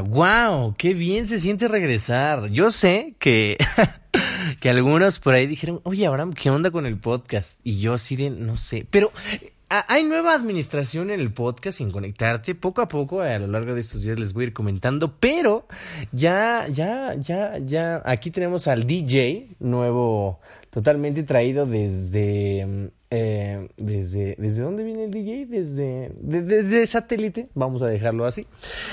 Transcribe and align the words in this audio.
wow, 0.00 0.74
qué 0.76 0.94
bien 0.94 1.26
se 1.26 1.38
siente 1.38 1.68
regresar. 1.68 2.48
Yo 2.48 2.70
sé 2.70 3.14
que, 3.18 3.56
que 4.60 4.70
algunos 4.70 5.18
por 5.18 5.34
ahí 5.34 5.46
dijeron, 5.46 5.80
oye 5.84 6.06
Abraham, 6.06 6.32
¿qué 6.32 6.50
onda 6.50 6.70
con 6.70 6.86
el 6.86 6.98
podcast? 6.98 7.60
Y 7.64 7.80
yo 7.80 7.94
así 7.94 8.16
de, 8.16 8.30
no 8.30 8.56
sé, 8.56 8.86
pero 8.90 9.12
hay 9.68 10.04
nueva 10.04 10.34
administración 10.34 11.10
en 11.10 11.20
el 11.20 11.32
podcast 11.32 11.78
sin 11.78 11.90
conectarte. 11.90 12.54
Poco 12.54 12.82
a 12.82 12.88
poco, 12.88 13.20
a 13.20 13.38
lo 13.38 13.46
largo 13.46 13.74
de 13.74 13.80
estos 13.80 14.02
días 14.02 14.18
les 14.18 14.32
voy 14.32 14.44
a 14.44 14.46
ir 14.48 14.52
comentando, 14.52 15.16
pero 15.18 15.66
ya, 16.12 16.66
ya, 16.68 17.14
ya, 17.14 17.58
ya, 17.58 18.02
aquí 18.04 18.30
tenemos 18.30 18.68
al 18.68 18.86
DJ 18.86 19.56
nuevo, 19.60 20.40
totalmente 20.70 21.22
traído 21.22 21.66
desde 21.66 22.90
eh, 23.10 23.68
desde, 23.76 24.34
¿Desde 24.38 24.62
dónde 24.62 24.82
viene 24.82 25.04
el 25.04 25.10
DJ? 25.10 25.46
Desde, 25.46 26.10
desde 26.20 26.86
satélite, 26.86 27.48
vamos 27.54 27.82
a 27.82 27.86
dejarlo 27.86 28.24
así. 28.24 28.46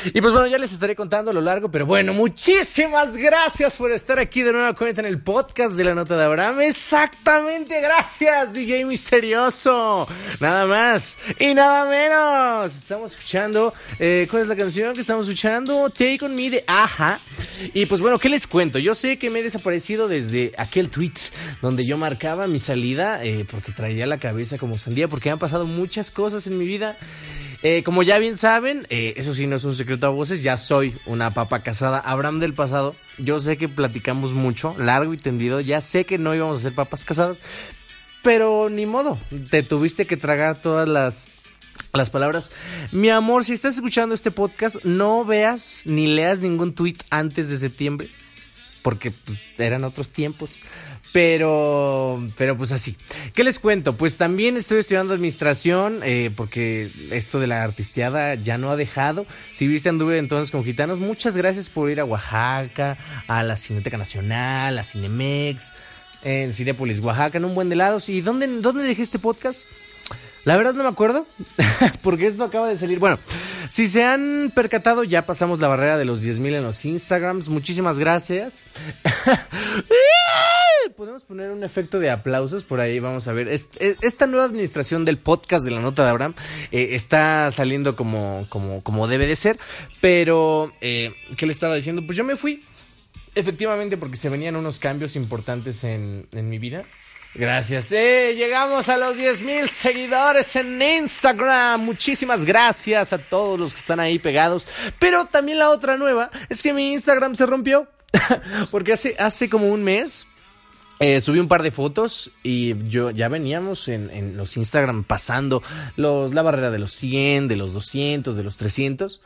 Y 0.05 0.21
pues 0.21 0.34
bueno, 0.34 0.48
ya 0.48 0.57
les 0.57 0.73
estaré 0.73 0.95
contando 0.95 1.32
a 1.32 1.34
lo 1.34 1.41
largo, 1.41 1.71
pero 1.71 1.86
bueno, 1.86 2.13
muchísimas 2.13 3.17
gracias 3.17 3.76
por 3.77 3.91
estar 3.91 4.20
aquí 4.20 4.44
de 4.44 4.53
nuevo 4.53 4.76
cuenta 4.76 5.02
en 5.02 5.08
el 5.08 5.22
podcast 5.22 5.76
de 5.76 5.84
la 5.86 5.95
nota 5.95 6.17
de 6.17 6.26
Abraham. 6.26 6.62
Exactamente, 6.62 7.81
gracias, 7.81 8.53
DJ 8.53 8.86
misterioso. 8.86 10.08
Nada 10.39 10.66
más 10.66 11.17
y 11.39 11.53
nada 11.53 11.86
menos. 11.86 12.75
Estamos 12.75 13.14
escuchando, 13.14 13.73
eh, 13.98 14.28
¿cuál 14.30 14.44
es 14.44 14.48
la 14.48 14.55
canción 14.55 14.94
que 14.94 15.02
estamos 15.02 15.28
escuchando? 15.28 15.89
Take 15.89 16.20
on 16.22 16.36
Me 16.36 16.50
de 16.50 16.64
Aja. 16.67 17.20
Y 17.73 17.86
pues 17.86 18.02
bueno, 18.02 18.20
¿qué 18.20 18.30
les 18.30 18.45
cuento? 18.45 18.78
Yo 18.78 18.94
sé 18.94 19.17
que 19.17 19.30
me 19.30 19.39
he 19.39 19.44
desaparecido 19.44 20.08
desde 20.08 20.52
aquel 20.58 20.89
tweet 20.89 21.14
donde 21.62 21.86
yo 21.86 21.98
marcaba 21.98 22.48
mi 22.48 22.59
salida 22.59 23.23
eh, 23.23 23.45
porque 23.50 23.72
traía 23.72 24.01
la 24.08 24.18
cabeza 24.18 24.58
como 24.58 24.78
sandía 24.78 25.08
porque 25.08 25.30
han 25.30 25.40
pasado 25.40 25.66
muchas 25.66 26.12
cosas 26.12 26.48
en 26.48 26.58
mi 26.58 26.66
vida. 26.66 26.98
Eh, 27.64 27.84
como 27.84 28.02
ya 28.02 28.18
bien 28.18 28.38
saben, 28.38 28.88
eh, 28.90 29.14
eso 29.18 29.36
sí 29.36 29.46
no 29.46 29.55
es 29.55 29.64
un 29.66 29.76
secreto 29.76 30.08
a 30.08 30.09
voces, 30.09 30.42
ya 30.42 30.58
soy 30.58 30.96
una 31.05 31.30
papa 31.32 31.62
casada. 31.62 32.00
Abraham 32.00 32.40
del 32.40 32.56
pasado, 32.56 32.95
yo 33.20 33.40
sé 33.40 33.56
que 33.58 33.70
platicamos 33.70 34.34
mucho, 34.34 34.75
largo 34.80 35.14
y 35.14 35.17
tendido, 35.17 35.59
ya 35.62 35.80
sé 35.80 36.06
que 36.06 36.17
no 36.17 36.34
íbamos 36.34 36.59
a 36.59 36.62
ser 36.64 36.73
papas 36.73 37.06
casadas, 37.06 37.38
pero 38.23 38.70
ni 38.70 38.88
modo, 38.88 39.20
te 39.52 39.62
tuviste 39.62 40.08
que 40.08 40.18
tragar 40.18 40.59
todas 40.59 40.88
las, 40.90 41.28
las 41.94 42.09
palabras. 42.09 42.52
Mi 42.92 43.09
amor, 43.09 43.45
si 43.45 43.53
estás 43.53 43.75
escuchando 43.75 44.16
este 44.16 44.31
podcast, 44.31 44.84
no 44.84 45.23
veas 45.23 45.84
ni 45.86 46.08
leas 46.08 46.42
ningún 46.42 46.73
tweet 46.73 46.97
antes 47.12 47.50
de 47.50 47.58
septiembre, 47.58 48.09
porque 48.81 49.12
pues, 49.12 49.40
eran 49.59 49.84
otros 49.84 50.09
tiempos. 50.09 50.50
Pero, 51.12 52.26
pero 52.38 52.56
pues 52.58 52.72
así. 52.72 52.95
¿Qué 53.34 53.44
les 53.44 53.59
cuento? 53.59 53.98
Pues 53.98 54.16
también 54.16 54.56
estoy 54.56 54.80
estudiando 54.80 55.14
administración, 55.14 56.00
eh, 56.03 56.31
porque 56.36 56.90
esto 57.12 57.40
de 57.40 57.48
la 57.48 57.64
artisteada 57.64 58.36
ya 58.36 58.58
no 58.58 58.72
ha 58.72 58.78
dejado. 58.78 59.26
Si 59.52 59.68
viste 59.68 59.90
anduve 59.90 60.18
entonces 60.18 60.52
con 60.52 60.64
gitanos, 60.64 61.00
muchas 61.00 61.36
gracias 61.36 61.70
por 61.70 61.90
ir 61.90 62.00
a 62.00 62.06
Oaxaca, 62.06 62.98
a 63.28 63.44
la 63.44 63.58
Cineteca 63.58 63.98
Nacional, 63.98 64.78
a 64.78 64.84
Cinemex, 64.84 65.73
en 66.23 66.53
Cinepolis, 66.53 67.00
Oaxaca, 67.02 67.38
en 67.38 67.46
un 67.46 67.56
buen 67.56 67.68
de 67.68 67.75
lados. 67.75 68.08
¿Y 68.08 68.22
dónde, 68.22 68.48
dónde 68.48 68.84
dejé 68.84 69.02
este 69.02 69.20
podcast? 69.20 69.68
La 70.44 70.58
verdad 70.58 70.73
no 70.73 70.84
me 70.84 70.89
acuerdo, 70.89 71.28
porque 72.02 72.25
esto 72.25 72.44
acaba 72.44 72.67
de 72.67 72.78
salir. 72.78 72.97
Bueno, 73.00 73.20
si 73.70 73.88
se 73.88 74.03
han 74.03 74.52
percatado, 74.56 75.03
ya 75.03 75.25
pasamos 75.25 75.59
la 75.59 75.67
barrera 75.67 75.97
de 75.97 76.06
los 76.06 76.23
10.000 76.23 76.56
en 76.56 76.64
los 76.64 76.84
Instagrams. 76.84 77.50
Muchísimas 77.50 78.00
gracias. 78.00 78.64
Podemos 80.97 81.23
poner 81.23 81.52
un 81.52 81.64
efecto 81.64 82.00
de 82.00 82.09
aplausos 82.09 82.64
por 82.64 82.80
ahí, 82.80 83.00
vamos 83.00 83.28
a 83.28 83.34
ver. 83.34 83.47
Esta 83.50 84.28
nueva 84.28 84.45
administración 84.45 85.06
del 85.06 85.17
podcast 85.17 85.64
de 85.64 85.72
la 85.72 85.80
nota 85.80 86.03
de 86.03 86.09
Abraham 86.09 86.34
eh, 86.72 86.89
está 86.92 87.52
saliendo 87.52 87.95
como, 87.95 88.45
como, 88.50 88.81
como 88.84 89.08
debe 89.08 89.28
de 89.28 89.36
ser, 89.36 89.58
pero 90.00 90.73
eh, 90.81 91.14
¿qué 91.38 91.45
le 91.45 91.53
estaba 91.53 91.75
diciendo? 91.75 92.03
Pues 92.06 92.17
yo 92.17 92.23
me 92.23 92.36
fui, 92.36 92.64
efectivamente, 93.36 93.97
porque 93.97 94.17
se 94.17 94.30
venían 94.30 94.56
unos 94.56 94.80
cambios 94.80 95.16
importantes 95.16 95.84
en, 95.84 96.28
en 96.34 96.50
mi 96.50 96.59
vida. 96.59 96.84
Gracias. 97.34 97.92
Eh, 97.94 98.34
llegamos 98.36 98.90
a 98.90 98.97
los 98.97 99.16
10 99.16 99.42
mil 99.42 99.69
seguidores 99.69 100.56
en 100.58 100.81
Instagram. 100.81 101.81
Muchísimas 101.81 102.44
gracias 102.44 103.14
a 103.14 103.18
todos 103.18 103.58
los 103.58 103.74
que 103.74 103.80
están 103.80 104.02
ahí 104.02 104.19
pegados. 104.19 104.68
Pero 105.00 105.25
también 105.25 105.59
la 105.59 105.70
otra 105.70 105.97
nueva 105.97 106.30
es 106.50 106.62
que 106.62 106.74
mi 106.74 106.91
Instagram 106.91 107.36
se 107.36 107.46
rompió. 107.46 107.88
Porque 108.72 108.94
hace, 108.94 109.16
hace 109.18 109.50
como 109.50 109.70
un 109.70 109.84
mes 109.84 110.28
eh, 111.00 111.20
subí 111.20 111.40
un 111.40 111.47
par 111.47 111.64
de 111.64 111.72
fotos 111.72 112.30
y 112.44 112.75
yo 112.88 113.09
ya 113.09 113.28
veníamos 113.28 113.88
en, 113.88 114.12
en, 114.12 114.38
los 114.38 114.56
Instagram 114.56 115.03
pasando 115.03 115.64
los, 115.96 116.31
la 116.36 116.44
barrera 116.44 116.70
de 116.70 116.78
los 116.78 116.91
100, 116.94 117.47
de 117.47 117.56
los 117.56 117.74
200, 117.74 118.36
de 118.36 118.44
los 118.44 118.58
300. 118.58 119.20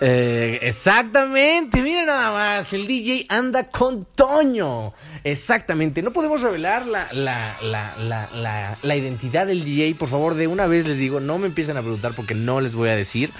Eh, 0.00 0.58
exactamente, 0.62 1.80
miren 1.80 2.06
nada 2.06 2.32
más, 2.32 2.72
el 2.72 2.86
DJ 2.86 3.26
anda 3.28 3.68
con 3.68 4.04
Toño. 4.04 4.92
Exactamente, 5.22 6.02
no 6.02 6.12
podemos 6.12 6.42
revelar 6.42 6.86
la, 6.86 7.08
la, 7.12 7.56
la, 7.62 8.76
la, 8.82 8.96
identidad 8.96 9.46
del 9.46 9.64
DJ, 9.64 9.94
por 9.94 10.08
favor, 10.08 10.34
de 10.34 10.48
una 10.48 10.66
vez 10.66 10.86
les 10.86 10.98
digo, 10.98 11.20
no 11.20 11.38
me 11.38 11.46
empiecen 11.46 11.76
a 11.76 11.82
preguntar 11.82 12.12
porque 12.14 12.34
no 12.34 12.60
les 12.60 12.74
voy 12.74 12.88
a 12.88 12.96
decir, 12.96 13.30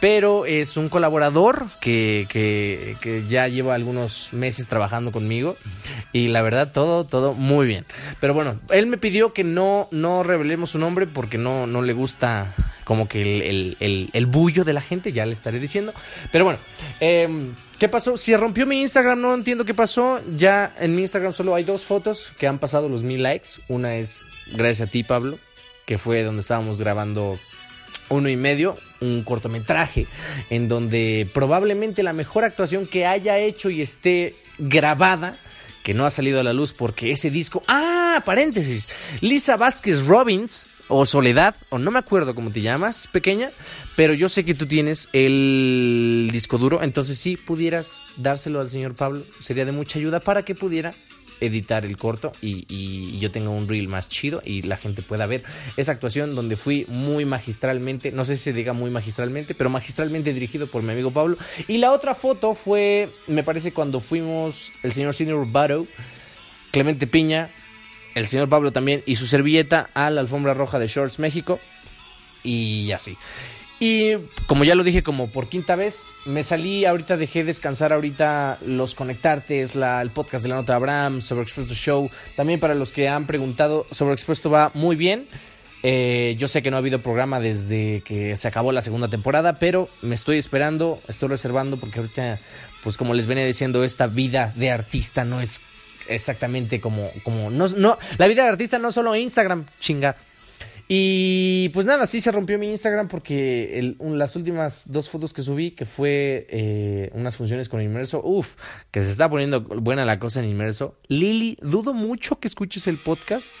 pero 0.00 0.44
es 0.44 0.76
un 0.76 0.88
colaborador 0.88 1.66
que, 1.80 2.26
que, 2.28 2.96
que 3.00 3.24
ya 3.28 3.46
lleva 3.46 3.76
algunos 3.76 4.32
meses 4.32 4.66
trabajando 4.66 5.12
conmigo 5.12 5.56
y 6.12 6.28
la 6.28 6.42
verdad 6.42 6.72
todo, 6.72 7.04
todo 7.04 7.34
muy 7.34 7.66
bien. 7.66 7.86
Pero 8.20 8.34
bueno, 8.34 8.58
él 8.70 8.86
me 8.86 8.98
pidió 8.98 9.32
que 9.32 9.44
no, 9.44 9.88
no 9.92 10.24
revelemos 10.24 10.70
su 10.70 10.80
nombre 10.80 11.06
porque 11.06 11.38
no, 11.38 11.68
no 11.68 11.80
le 11.80 11.92
gusta 11.92 12.52
como 12.84 13.08
que 13.08 13.22
el, 13.22 13.76
el, 13.80 14.10
el, 14.12 14.26
bullo 14.26 14.64
de 14.64 14.72
la 14.72 14.80
gente, 14.80 15.12
ya 15.12 15.26
le 15.26 15.32
estaré 15.32 15.58
diciendo. 15.58 15.92
Pero 16.30 16.44
bueno, 16.44 16.58
em, 17.00 17.54
¿qué 17.78 17.88
pasó? 17.88 18.16
Si 18.16 18.34
rompió 18.36 18.66
mi 18.66 18.80
Instagram, 18.80 19.20
no 19.20 19.34
entiendo 19.34 19.64
qué 19.64 19.74
pasó. 19.74 20.20
Ya 20.36 20.74
en 20.80 20.94
mi 20.94 21.02
Instagram 21.02 21.32
solo 21.32 21.54
hay 21.54 21.64
dos 21.64 21.84
fotos 21.84 22.32
que 22.38 22.46
han 22.46 22.58
pasado 22.58 22.88
los 22.88 23.02
mil 23.02 23.22
likes. 23.22 23.50
Una 23.68 23.96
es 23.96 24.24
gracias 24.52 24.88
a 24.88 24.90
ti, 24.90 25.02
Pablo, 25.04 25.38
que 25.84 25.98
fue 25.98 26.22
donde 26.22 26.42
estábamos 26.42 26.78
grabando 26.78 27.38
uno 28.08 28.28
y 28.28 28.36
medio, 28.36 28.76
un 29.00 29.22
cortometraje, 29.22 30.06
en 30.50 30.68
donde 30.68 31.28
probablemente 31.32 32.02
la 32.02 32.12
mejor 32.12 32.44
actuación 32.44 32.86
que 32.86 33.06
haya 33.06 33.38
hecho 33.38 33.70
y 33.70 33.80
esté 33.80 34.34
grabada 34.58 35.36
que 35.82 35.94
no 35.94 36.06
ha 36.06 36.10
salido 36.10 36.40
a 36.40 36.44
la 36.44 36.52
luz 36.52 36.72
porque 36.72 37.12
ese 37.12 37.30
disco. 37.30 37.62
¡Ah! 37.66 38.01
Paréntesis. 38.20 38.88
Lisa 39.20 39.56
Vázquez 39.56 40.06
Robbins 40.06 40.66
o 40.88 41.06
Soledad, 41.06 41.54
o 41.70 41.78
no 41.78 41.90
me 41.90 41.98
acuerdo 41.98 42.34
cómo 42.34 42.50
te 42.50 42.60
llamas, 42.60 43.06
pequeña, 43.06 43.50
pero 43.96 44.12
yo 44.12 44.28
sé 44.28 44.44
que 44.44 44.54
tú 44.54 44.66
tienes 44.66 45.08
el 45.12 46.28
disco 46.32 46.58
duro, 46.58 46.82
entonces 46.82 47.18
si 47.18 47.36
pudieras 47.36 48.04
dárselo 48.16 48.60
al 48.60 48.68
señor 48.68 48.94
Pablo, 48.94 49.22
sería 49.40 49.64
de 49.64 49.72
mucha 49.72 49.98
ayuda 49.98 50.20
para 50.20 50.44
que 50.44 50.54
pudiera 50.54 50.92
editar 51.40 51.84
el 51.84 51.96
corto 51.96 52.32
y, 52.40 53.18
yo 53.18 53.30
tenga 53.30 53.50
un 53.50 53.68
reel 53.68 53.88
más 53.88 54.08
chido 54.08 54.42
y 54.44 54.62
la 54.62 54.76
gente 54.76 55.02
pueda 55.02 55.26
ver 55.26 55.44
esa 55.76 55.92
actuación 55.92 56.34
donde 56.34 56.56
fui 56.56 56.86
muy 56.88 57.24
magistralmente, 57.24 58.10
no 58.10 58.24
sé 58.24 58.36
si 58.36 58.44
se 58.44 58.52
diga 58.52 58.72
muy 58.72 58.90
magistralmente, 58.90 59.54
pero 59.54 59.70
magistralmente 59.70 60.32
dirigido 60.32 60.66
por 60.66 60.82
mi 60.82 60.92
amigo 60.92 61.10
Pablo. 61.12 61.36
Y 61.68 61.78
la 61.78 61.92
otra 61.92 62.14
foto 62.14 62.54
fue, 62.54 63.10
me 63.28 63.44
parece, 63.44 63.72
cuando 63.72 64.00
fuimos 64.00 64.72
el 64.82 64.92
señor 64.92 65.14
Senior 65.14 65.46
Bato, 65.50 65.86
Clemente 66.72 67.06
Piña, 67.06 67.50
el 68.14 68.26
señor 68.26 68.48
Pablo 68.48 68.72
también 68.72 69.02
y 69.06 69.16
su 69.16 69.26
servilleta 69.26 69.90
a 69.94 70.10
la 70.10 70.20
alfombra 70.20 70.54
roja 70.54 70.78
de 70.78 70.86
Shorts 70.86 71.18
México 71.18 71.58
y 72.42 72.92
así. 72.92 73.16
Y 73.84 74.12
como 74.46 74.62
ya 74.62 74.76
lo 74.76 74.84
dije 74.84 75.02
como 75.02 75.30
por 75.30 75.48
quinta 75.48 75.74
vez, 75.74 76.06
me 76.24 76.44
salí, 76.44 76.84
ahorita 76.84 77.16
dejé 77.16 77.42
descansar 77.42 77.92
ahorita 77.92 78.58
los 78.64 78.94
conectartes, 78.94 79.74
la, 79.74 80.00
el 80.00 80.10
podcast 80.10 80.44
de 80.44 80.50
la 80.50 80.54
nota 80.54 80.76
Abraham, 80.76 81.20
sobre 81.20 81.42
Expuesto 81.42 81.74
Show. 81.74 82.08
También 82.36 82.60
para 82.60 82.76
los 82.76 82.92
que 82.92 83.08
han 83.08 83.26
preguntado, 83.26 83.84
sobre 83.90 84.14
Expuesto 84.14 84.50
va 84.50 84.70
muy 84.74 84.94
bien. 84.94 85.26
Eh, 85.82 86.36
yo 86.38 86.46
sé 86.46 86.62
que 86.62 86.70
no 86.70 86.76
ha 86.76 86.78
habido 86.78 87.00
programa 87.00 87.40
desde 87.40 88.02
que 88.02 88.36
se 88.36 88.46
acabó 88.46 88.70
la 88.70 88.82
segunda 88.82 89.08
temporada, 89.08 89.54
pero 89.54 89.88
me 90.00 90.14
estoy 90.14 90.38
esperando, 90.38 91.00
estoy 91.08 91.30
reservando 91.30 91.76
porque 91.76 91.98
ahorita, 91.98 92.38
pues 92.84 92.96
como 92.96 93.14
les 93.14 93.26
venía 93.26 93.44
diciendo, 93.44 93.82
esta 93.82 94.06
vida 94.06 94.52
de 94.54 94.70
artista 94.70 95.24
no 95.24 95.40
es 95.40 95.60
exactamente 96.08 96.80
como, 96.80 97.10
como, 97.22 97.50
no, 97.50 97.66
no, 97.68 97.98
la 98.18 98.26
vida 98.26 98.42
de 98.42 98.50
artista 98.50 98.78
no 98.78 98.92
solo 98.92 99.14
Instagram, 99.14 99.66
chinga. 99.80 100.16
Y 100.94 101.70
pues 101.70 101.86
nada, 101.86 102.06
sí 102.06 102.20
se 102.20 102.30
rompió 102.32 102.58
mi 102.58 102.68
Instagram 102.68 103.08
porque 103.08 103.94
las 103.98 104.36
últimas 104.36 104.92
dos 104.92 105.08
fotos 105.08 105.32
que 105.32 105.42
subí, 105.42 105.70
que 105.70 105.86
fue 105.86 106.46
eh, 106.50 107.10
unas 107.14 107.36
funciones 107.36 107.70
con 107.70 107.80
Inmerso, 107.80 108.20
uff, 108.22 108.56
que 108.90 109.02
se 109.02 109.10
está 109.10 109.30
poniendo 109.30 109.62
buena 109.62 110.04
la 110.04 110.18
cosa 110.18 110.40
en 110.40 110.50
Inmerso. 110.50 110.96
Lili, 111.08 111.56
dudo 111.62 111.94
mucho 111.94 112.38
que 112.40 112.46
escuches 112.46 112.86
el 112.88 112.98
podcast, 112.98 113.54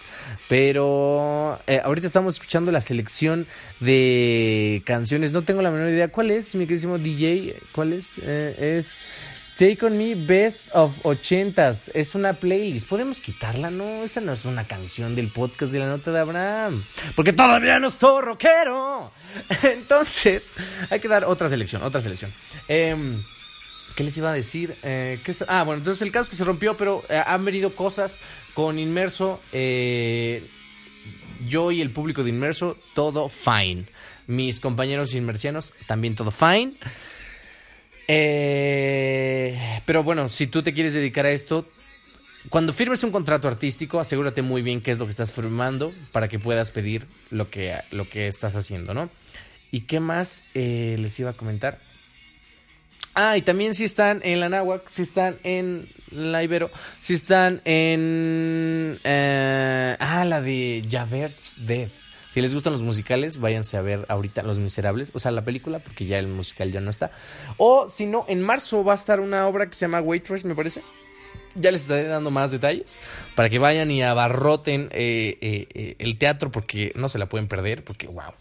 pero 0.50 1.58
eh, 1.66 1.80
ahorita 1.82 2.08
estamos 2.08 2.34
escuchando 2.34 2.70
la 2.70 2.82
selección 2.82 3.46
de 3.80 4.82
canciones. 4.84 5.32
No 5.32 5.40
tengo 5.40 5.62
la 5.62 5.70
menor 5.70 5.88
idea 5.88 6.08
cuál 6.08 6.32
es, 6.32 6.54
mi 6.54 6.66
queridísimo 6.66 6.98
DJ, 6.98 7.56
cuál 7.72 7.94
es. 7.94 8.20
Eh, 8.22 8.76
es 8.78 9.00
Take 9.58 9.84
On 9.84 9.96
Me 9.96 10.14
Best 10.14 10.68
of 10.72 10.92
80s. 11.04 11.90
Es 11.94 12.14
una 12.14 12.32
playlist. 12.32 12.88
¿Podemos 12.88 13.20
quitarla? 13.20 13.70
No, 13.70 14.02
esa 14.02 14.20
no 14.20 14.32
es 14.32 14.44
una 14.44 14.66
canción 14.66 15.14
del 15.14 15.28
podcast 15.30 15.72
de 15.72 15.78
la 15.78 15.86
nota 15.86 16.10
de 16.10 16.18
Abraham. 16.18 16.84
Porque 17.14 17.32
todavía 17.32 17.78
no 17.78 17.88
estoy 17.88 18.22
rockero. 18.22 19.12
Entonces, 19.62 20.48
hay 20.90 21.00
que 21.00 21.08
dar 21.08 21.24
otra 21.24 21.48
selección, 21.48 21.82
otra 21.82 22.00
selección. 22.00 22.32
Em, 22.66 23.22
¿Qué 23.94 24.04
les 24.04 24.16
iba 24.16 24.30
a 24.30 24.34
decir? 24.34 24.74
Eh, 24.82 25.20
¿qué 25.22 25.30
está? 25.30 25.44
Ah, 25.48 25.64
bueno, 25.64 25.80
entonces 25.80 26.00
el 26.00 26.10
caso 26.10 26.22
es 26.22 26.30
que 26.30 26.36
se 26.36 26.44
rompió, 26.44 26.78
pero 26.78 27.04
eh, 27.10 27.22
han 27.26 27.44
venido 27.44 27.76
cosas 27.76 28.20
con 28.54 28.78
Inmerso. 28.78 29.38
eh, 29.52 30.48
yo 31.46 31.72
y 31.72 31.80
el 31.80 31.90
público 31.90 32.22
de 32.22 32.30
Inmerso, 32.30 32.78
todo 32.94 33.28
fine. 33.28 33.84
Mis 34.26 34.60
compañeros 34.60 35.14
inmersianos, 35.14 35.74
también 35.86 36.14
todo 36.14 36.30
fine. 36.30 36.74
Eh, 38.08 39.80
pero 39.86 40.02
bueno, 40.02 40.28
si 40.28 40.46
tú 40.46 40.62
te 40.62 40.74
quieres 40.74 40.92
dedicar 40.92 41.26
a 41.26 41.30
esto, 41.30 41.66
cuando 42.48 42.72
firmes 42.72 43.04
un 43.04 43.12
contrato 43.12 43.48
artístico, 43.48 44.00
asegúrate 44.00 44.42
muy 44.42 44.62
bien 44.62 44.80
qué 44.80 44.90
es 44.90 44.98
lo 44.98 45.06
que 45.06 45.10
estás 45.10 45.32
firmando 45.32 45.92
para 46.10 46.28
que 46.28 46.38
puedas 46.38 46.70
pedir 46.70 47.06
lo 47.30 47.50
que, 47.50 47.76
lo 47.90 48.08
que 48.08 48.26
estás 48.26 48.56
haciendo, 48.56 48.94
¿no? 48.94 49.10
¿Y 49.70 49.82
qué 49.82 50.00
más 50.00 50.44
eh, 50.54 50.96
les 50.98 51.18
iba 51.20 51.30
a 51.30 51.34
comentar? 51.34 51.78
Ah, 53.14 53.36
y 53.36 53.42
también 53.42 53.74
si 53.74 53.84
están 53.84 54.20
en 54.24 54.40
la 54.40 54.48
Náhuac, 54.48 54.88
si 54.88 55.02
están 55.02 55.38
en 55.44 55.88
la 56.10 56.42
Ibero, 56.42 56.70
si 57.00 57.14
están 57.14 57.60
en... 57.64 58.98
eh, 59.04 59.96
ah, 59.98 60.24
la 60.24 60.40
de 60.40 60.82
Javert's 60.90 61.56
Death. 61.66 62.01
Si 62.32 62.40
les 62.40 62.54
gustan 62.54 62.72
los 62.72 62.82
musicales, 62.82 63.40
váyanse 63.40 63.76
a 63.76 63.82
ver 63.82 64.06
ahorita 64.08 64.42
Los 64.42 64.58
Miserables, 64.58 65.10
o 65.12 65.18
sea, 65.18 65.30
la 65.32 65.44
película, 65.44 65.80
porque 65.80 66.06
ya 66.06 66.18
el 66.18 66.28
musical 66.28 66.72
ya 66.72 66.80
no 66.80 66.88
está. 66.88 67.10
O 67.58 67.90
si 67.90 68.06
no, 68.06 68.24
en 68.26 68.40
marzo 68.40 68.82
va 68.82 68.92
a 68.92 68.94
estar 68.94 69.20
una 69.20 69.46
obra 69.46 69.66
que 69.66 69.74
se 69.74 69.84
llama 69.84 70.00
Waitress, 70.00 70.46
me 70.46 70.54
parece. 70.54 70.82
Ya 71.56 71.70
les 71.70 71.82
estaré 71.82 72.04
dando 72.04 72.30
más 72.30 72.50
detalles 72.50 72.98
para 73.34 73.50
que 73.50 73.58
vayan 73.58 73.90
y 73.90 74.02
abarroten 74.02 74.88
eh, 74.92 75.36
eh, 75.42 75.68
eh, 75.74 75.96
el 75.98 76.16
teatro 76.16 76.50
porque 76.50 76.92
no 76.94 77.10
se 77.10 77.18
la 77.18 77.28
pueden 77.28 77.48
perder, 77.48 77.84
porque 77.84 78.06
wow. 78.06 78.32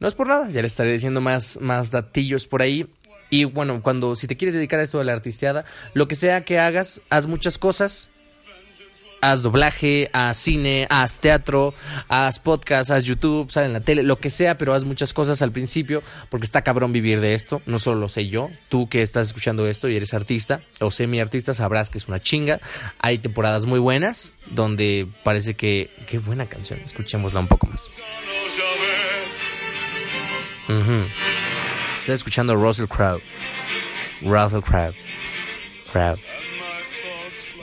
No 0.00 0.08
es 0.08 0.14
por 0.14 0.26
nada, 0.26 0.50
ya 0.50 0.60
les 0.60 0.72
estaré 0.72 0.90
diciendo 0.92 1.20
más, 1.20 1.60
más 1.60 1.92
datillos 1.92 2.48
por 2.48 2.60
ahí. 2.60 2.88
Y 3.30 3.44
bueno, 3.44 3.82
cuando 3.82 4.16
si 4.16 4.26
te 4.26 4.36
quieres 4.36 4.56
dedicar 4.56 4.80
a 4.80 4.82
esto 4.82 4.98
de 4.98 5.04
la 5.04 5.12
artisteada, 5.12 5.64
lo 5.94 6.08
que 6.08 6.16
sea 6.16 6.44
que 6.44 6.58
hagas, 6.58 7.00
haz 7.08 7.28
muchas 7.28 7.56
cosas. 7.56 8.10
Haz 9.22 9.42
doblaje, 9.42 10.10
haz 10.12 10.36
cine, 10.36 10.86
haz 10.90 11.20
teatro, 11.20 11.74
haz 12.08 12.38
podcast, 12.38 12.90
haz 12.90 13.04
YouTube, 13.04 13.50
sal 13.50 13.64
en 13.64 13.72
la 13.72 13.80
tele, 13.80 14.02
lo 14.02 14.18
que 14.20 14.30
sea, 14.30 14.58
pero 14.58 14.74
haz 14.74 14.84
muchas 14.84 15.12
cosas 15.12 15.42
al 15.42 15.52
principio, 15.52 16.02
porque 16.28 16.44
está 16.44 16.62
cabrón 16.62 16.92
vivir 16.92 17.20
de 17.20 17.34
esto. 17.34 17.62
No 17.66 17.78
solo 17.78 17.98
lo 17.98 18.08
sé 18.08 18.28
yo, 18.28 18.50
tú 18.68 18.88
que 18.88 19.02
estás 19.02 19.28
escuchando 19.28 19.66
esto 19.66 19.88
y 19.88 19.96
eres 19.96 20.14
artista 20.14 20.60
o 20.80 20.90
semi-artista, 20.90 21.54
sabrás 21.54 21.90
que 21.90 21.98
es 21.98 22.08
una 22.08 22.20
chinga. 22.20 22.60
Hay 22.98 23.18
temporadas 23.18 23.66
muy 23.66 23.78
buenas 23.78 24.34
donde 24.50 25.08
parece 25.24 25.54
que. 25.54 25.90
Qué 26.06 26.18
buena 26.18 26.46
canción, 26.46 26.78
escuchémosla 26.84 27.40
un 27.40 27.48
poco 27.48 27.66
más. 27.66 27.84
Ujú. 30.68 31.06
Está 31.98 32.12
escuchando 32.12 32.54
Russell 32.54 32.86
Crowe. 32.86 33.22
Russell 34.22 34.60
Crowe. 34.60 34.94
Crowe. 35.92 36.20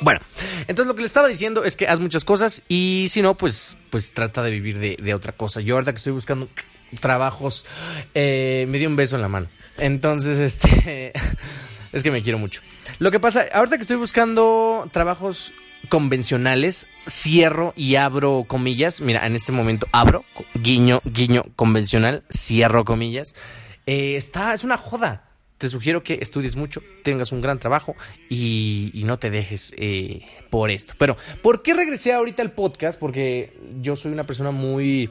Bueno, 0.01 0.19
entonces 0.67 0.87
lo 0.87 0.95
que 0.95 1.01
le 1.01 1.07
estaba 1.07 1.27
diciendo 1.27 1.63
es 1.63 1.75
que 1.75 1.87
haz 1.87 1.99
muchas 1.99 2.25
cosas 2.25 2.61
y 2.67 3.07
si 3.09 3.21
no, 3.21 3.35
pues, 3.35 3.77
pues 3.89 4.13
trata 4.13 4.43
de 4.43 4.51
vivir 4.51 4.79
de, 4.79 5.13
otra 5.13 5.33
cosa. 5.33 5.61
Yo 5.61 5.75
ahorita 5.75 5.91
que 5.91 5.97
estoy 5.97 6.13
buscando 6.13 6.49
trabajos, 6.99 7.65
eh, 8.13 8.65
me 8.69 8.77
dio 8.79 8.89
un 8.89 8.95
beso 8.95 9.15
en 9.15 9.21
la 9.21 9.27
mano. 9.27 9.47
Entonces, 9.77 10.39
este, 10.39 11.13
es 11.93 12.03
que 12.03 12.11
me 12.11 12.21
quiero 12.21 12.37
mucho. 12.37 12.61
Lo 12.99 13.11
que 13.11 13.19
pasa, 13.19 13.45
ahorita 13.53 13.77
que 13.77 13.81
estoy 13.81 13.97
buscando 13.97 14.87
trabajos 14.91 15.53
convencionales, 15.89 16.87
cierro 17.07 17.73
y 17.75 17.95
abro 17.95 18.45
comillas. 18.47 19.01
Mira, 19.01 19.25
en 19.25 19.35
este 19.35 19.51
momento 19.51 19.87
abro, 19.91 20.23
guiño, 20.53 21.01
guiño, 21.05 21.43
convencional, 21.55 22.23
cierro 22.31 22.85
comillas. 22.85 23.35
Eh, 23.85 24.15
está, 24.15 24.53
es 24.53 24.63
una 24.63 24.77
joda. 24.77 25.23
Te 25.63 25.69
sugiero 25.69 26.03
que 26.03 26.19
estudies 26.21 26.57
mucho, 26.57 26.83
tengas 27.03 27.31
un 27.31 27.39
gran 27.39 27.57
trabajo 27.57 27.95
y, 28.27 29.01
no 29.05 29.17
te 29.17 29.29
dejes 29.29 29.73
eh, 29.77 30.19
por 30.49 30.69
esto. 30.69 30.93
Pero, 30.97 31.15
¿por 31.41 31.63
qué 31.63 31.73
regresé 31.73 32.11
ahorita 32.11 32.41
al 32.41 32.51
podcast? 32.51 32.99
Porque 32.99 33.53
yo 33.81 33.95
soy 33.95 34.11
una 34.11 34.25
persona 34.25 34.51
muy 34.51 35.09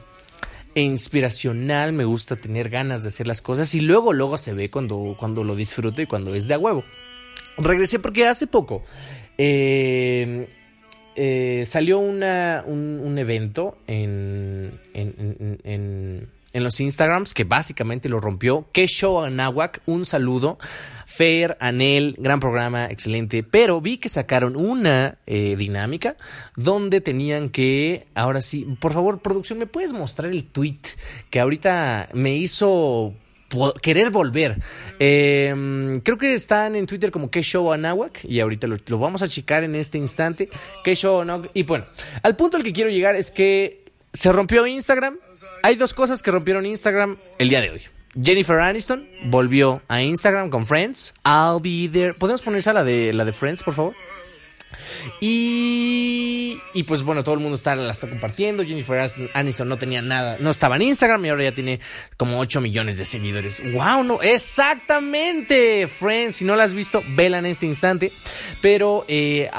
inspiracional, 0.75 1.91
me 1.91 2.03
gusta 2.03 2.35
tener 2.35 2.69
ganas 2.69 3.01
de 3.01 3.09
hacer 3.09 3.25
las 3.25 3.41
cosas 3.41 3.73
y 3.73 3.81
luego, 3.81 4.13
luego 4.13 4.37
se 4.37 4.53
ve 4.53 4.69
cuando, 4.69 5.15
cuando 5.17 5.43
lo 5.43 5.55
disfruto 5.55 6.03
y 6.03 6.05
cuando 6.05 6.35
es 6.35 6.47
de 6.47 6.53
a 6.53 6.59
huevo. 6.59 6.83
Regresé 7.57 7.97
porque 7.97 8.27
hace 8.27 8.45
poco 8.45 8.83
eh, 9.39 10.47
eh, 11.15 11.63
salió 11.65 11.97
un, 11.97 12.21
un 12.21 13.17
evento 13.17 13.79
en, 13.87 14.79
en, 14.93 15.15
en, 15.17 15.59
en, 15.63 16.29
en 16.53 16.63
los 16.63 16.79
Instagrams 16.79 17.33
que 17.33 17.43
básicamente 17.43 18.07
lo 18.09 18.19
rompió. 18.19 18.67
Que 18.71 18.87
show 18.87 19.21
Anáhuac, 19.21 19.81
un 19.85 20.05
saludo. 20.05 20.57
Fair, 21.05 21.57
Anel, 21.59 22.15
gran 22.17 22.39
programa, 22.39 22.85
excelente. 22.85 23.43
Pero 23.43 23.81
vi 23.81 23.97
que 23.97 24.09
sacaron 24.09 24.55
una 24.55 25.17
eh, 25.27 25.55
dinámica 25.55 26.15
donde 26.55 27.01
tenían 27.01 27.49
que, 27.49 28.07
ahora 28.15 28.41
sí, 28.41 28.65
por 28.79 28.93
favor, 28.93 29.19
producción, 29.19 29.59
¿me 29.59 29.67
puedes 29.67 29.93
mostrar 29.93 30.31
el 30.31 30.43
tweet 30.45 30.79
que 31.29 31.39
ahorita 31.39 32.09
me 32.13 32.35
hizo 32.35 33.13
querer 33.83 34.09
volver? 34.09 34.59
Eh, 34.97 36.01
creo 36.03 36.17
que 36.17 36.33
están 36.33 36.75
en 36.75 36.87
Twitter 36.87 37.11
como 37.11 37.29
que 37.29 37.43
show 37.43 37.71
Anáhuac 37.71 38.25
y 38.25 38.39
ahorita 38.39 38.65
lo, 38.65 38.97
vamos 38.97 39.21
a 39.21 39.27
checar 39.27 39.63
en 39.63 39.75
este 39.75 39.99
instante. 39.99 40.49
Que 40.83 40.95
show 40.95 41.21
Anáhuac. 41.21 41.51
Y 41.53 41.61
bueno, 41.61 41.85
al 42.23 42.35
punto 42.35 42.57
al 42.57 42.63
que 42.63 42.73
quiero 42.73 42.89
llegar 42.89 43.15
es 43.15 43.29
que 43.29 43.82
se 44.13 44.31
rompió 44.31 44.65
Instagram. 44.65 45.17
Hay 45.63 45.75
dos 45.75 45.93
cosas 45.93 46.21
que 46.21 46.31
rompieron 46.31 46.65
Instagram 46.65 47.17
el 47.39 47.49
día 47.49 47.61
de 47.61 47.71
hoy. 47.71 47.81
Jennifer 48.21 48.59
Aniston 48.59 49.07
volvió 49.25 49.81
a 49.87 50.03
Instagram 50.03 50.51
con 50.51 50.67
Friends. 50.67 51.13
I'll 51.25 51.59
be 51.59 51.89
there. 51.91 52.13
¿Podemos 52.13 52.43
ponerse 52.43 52.69
a 52.69 52.73
la 52.73 52.83
de 52.83 53.11
la 53.11 53.25
de 53.25 53.33
Friends, 53.33 53.63
por 53.63 53.73
favor? 53.73 53.95
Y, 55.19 56.59
y 56.73 56.83
pues 56.83 57.01
bueno, 57.01 57.23
todo 57.23 57.35
el 57.35 57.41
mundo 57.41 57.55
está, 57.55 57.75
la 57.75 57.91
está 57.91 58.07
compartiendo. 58.07 58.63
Jennifer 58.63 59.09
Aniston 59.33 59.67
no 59.67 59.77
tenía 59.77 60.01
nada, 60.01 60.37
no 60.39 60.51
estaba 60.51 60.75
en 60.75 60.83
Instagram 60.83 61.25
y 61.25 61.29
ahora 61.29 61.43
ya 61.45 61.51
tiene 61.53 61.79
como 62.15 62.39
8 62.39 62.61
millones 62.61 62.99
de 62.99 63.05
seguidores. 63.05 63.63
¡Wow! 63.73 64.03
No, 64.03 64.21
exactamente, 64.21 65.87
Friends. 65.87 66.37
Si 66.37 66.45
no 66.45 66.55
la 66.55 66.65
has 66.65 66.75
visto, 66.75 67.03
vela 67.15 67.39
en 67.39 67.47
este 67.47 67.65
instante. 67.65 68.11
Pero 68.61 69.05
eh, 69.07 69.49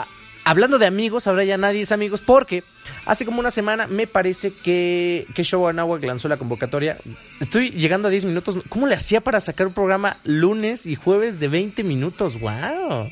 hablando 0.44 0.78
de 0.78 0.86
amigos, 0.86 1.26
ahora 1.26 1.44
ya 1.44 1.56
nadie 1.56 1.82
es 1.82 1.92
amigos 1.92 2.20
porque 2.20 2.62
hace 3.06 3.24
como 3.24 3.40
una 3.40 3.50
semana 3.50 3.86
me 3.86 4.06
parece 4.06 4.52
que, 4.52 5.26
que 5.34 5.44
Show 5.44 5.66
Anáhuac 5.66 6.04
lanzó 6.04 6.28
la 6.28 6.36
convocatoria. 6.36 6.96
Estoy 7.40 7.70
llegando 7.70 8.08
a 8.08 8.10
10 8.10 8.26
minutos. 8.26 8.58
¿Cómo 8.68 8.86
le 8.86 8.94
hacía 8.94 9.20
para 9.20 9.40
sacar 9.40 9.66
un 9.66 9.74
programa 9.74 10.18
lunes 10.24 10.86
y 10.86 10.94
jueves 10.94 11.40
de 11.40 11.48
20 11.48 11.82
minutos? 11.84 12.38
¡Wow! 12.38 13.10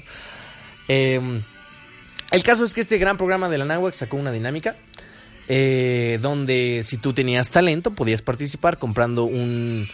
Eh, 0.89 1.43
el 2.31 2.43
caso 2.43 2.65
es 2.65 2.75
que 2.75 2.81
este 2.81 2.99
gran 2.99 3.17
programa 3.17 3.49
de 3.49 3.59
la 3.59 3.65
Náhuac 3.65 3.95
sacó 3.95 4.17
una 4.17 4.33
dinámica 4.33 4.77
eh, 5.49 6.19
donde 6.23 6.83
si 6.85 6.97
tú 6.97 7.13
tenías 7.13 7.51
talento 7.51 7.91
podías 7.91 8.23
participar 8.23 8.79
comprando 8.79 9.25
un, 9.25 9.89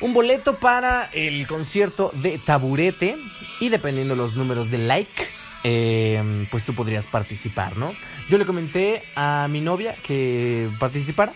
un 0.00 0.14
boleto 0.14 0.54
para 0.56 1.10
el 1.12 1.46
concierto 1.46 2.10
de 2.14 2.38
Taburete 2.38 3.16
y 3.60 3.68
dependiendo 3.68 4.14
los 4.16 4.34
números 4.34 4.70
de 4.70 4.78
like, 4.78 5.26
eh, 5.64 6.46
pues 6.50 6.64
tú 6.64 6.74
podrías 6.74 7.06
participar, 7.06 7.76
¿no? 7.76 7.92
Yo 8.28 8.38
le 8.38 8.46
comenté 8.46 9.02
a 9.16 9.48
mi 9.50 9.60
novia 9.60 9.96
que 10.02 10.70
participara 10.78 11.32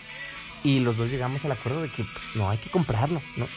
y 0.63 0.79
los 0.79 0.97
dos 0.97 1.09
llegamos 1.09 1.43
al 1.45 1.53
acuerdo 1.53 1.81
de 1.81 1.89
que 1.89 2.03
pues 2.03 2.35
no 2.35 2.49
hay 2.49 2.57
que 2.57 2.69
comprarlo, 2.69 3.21
¿no? 3.35 3.47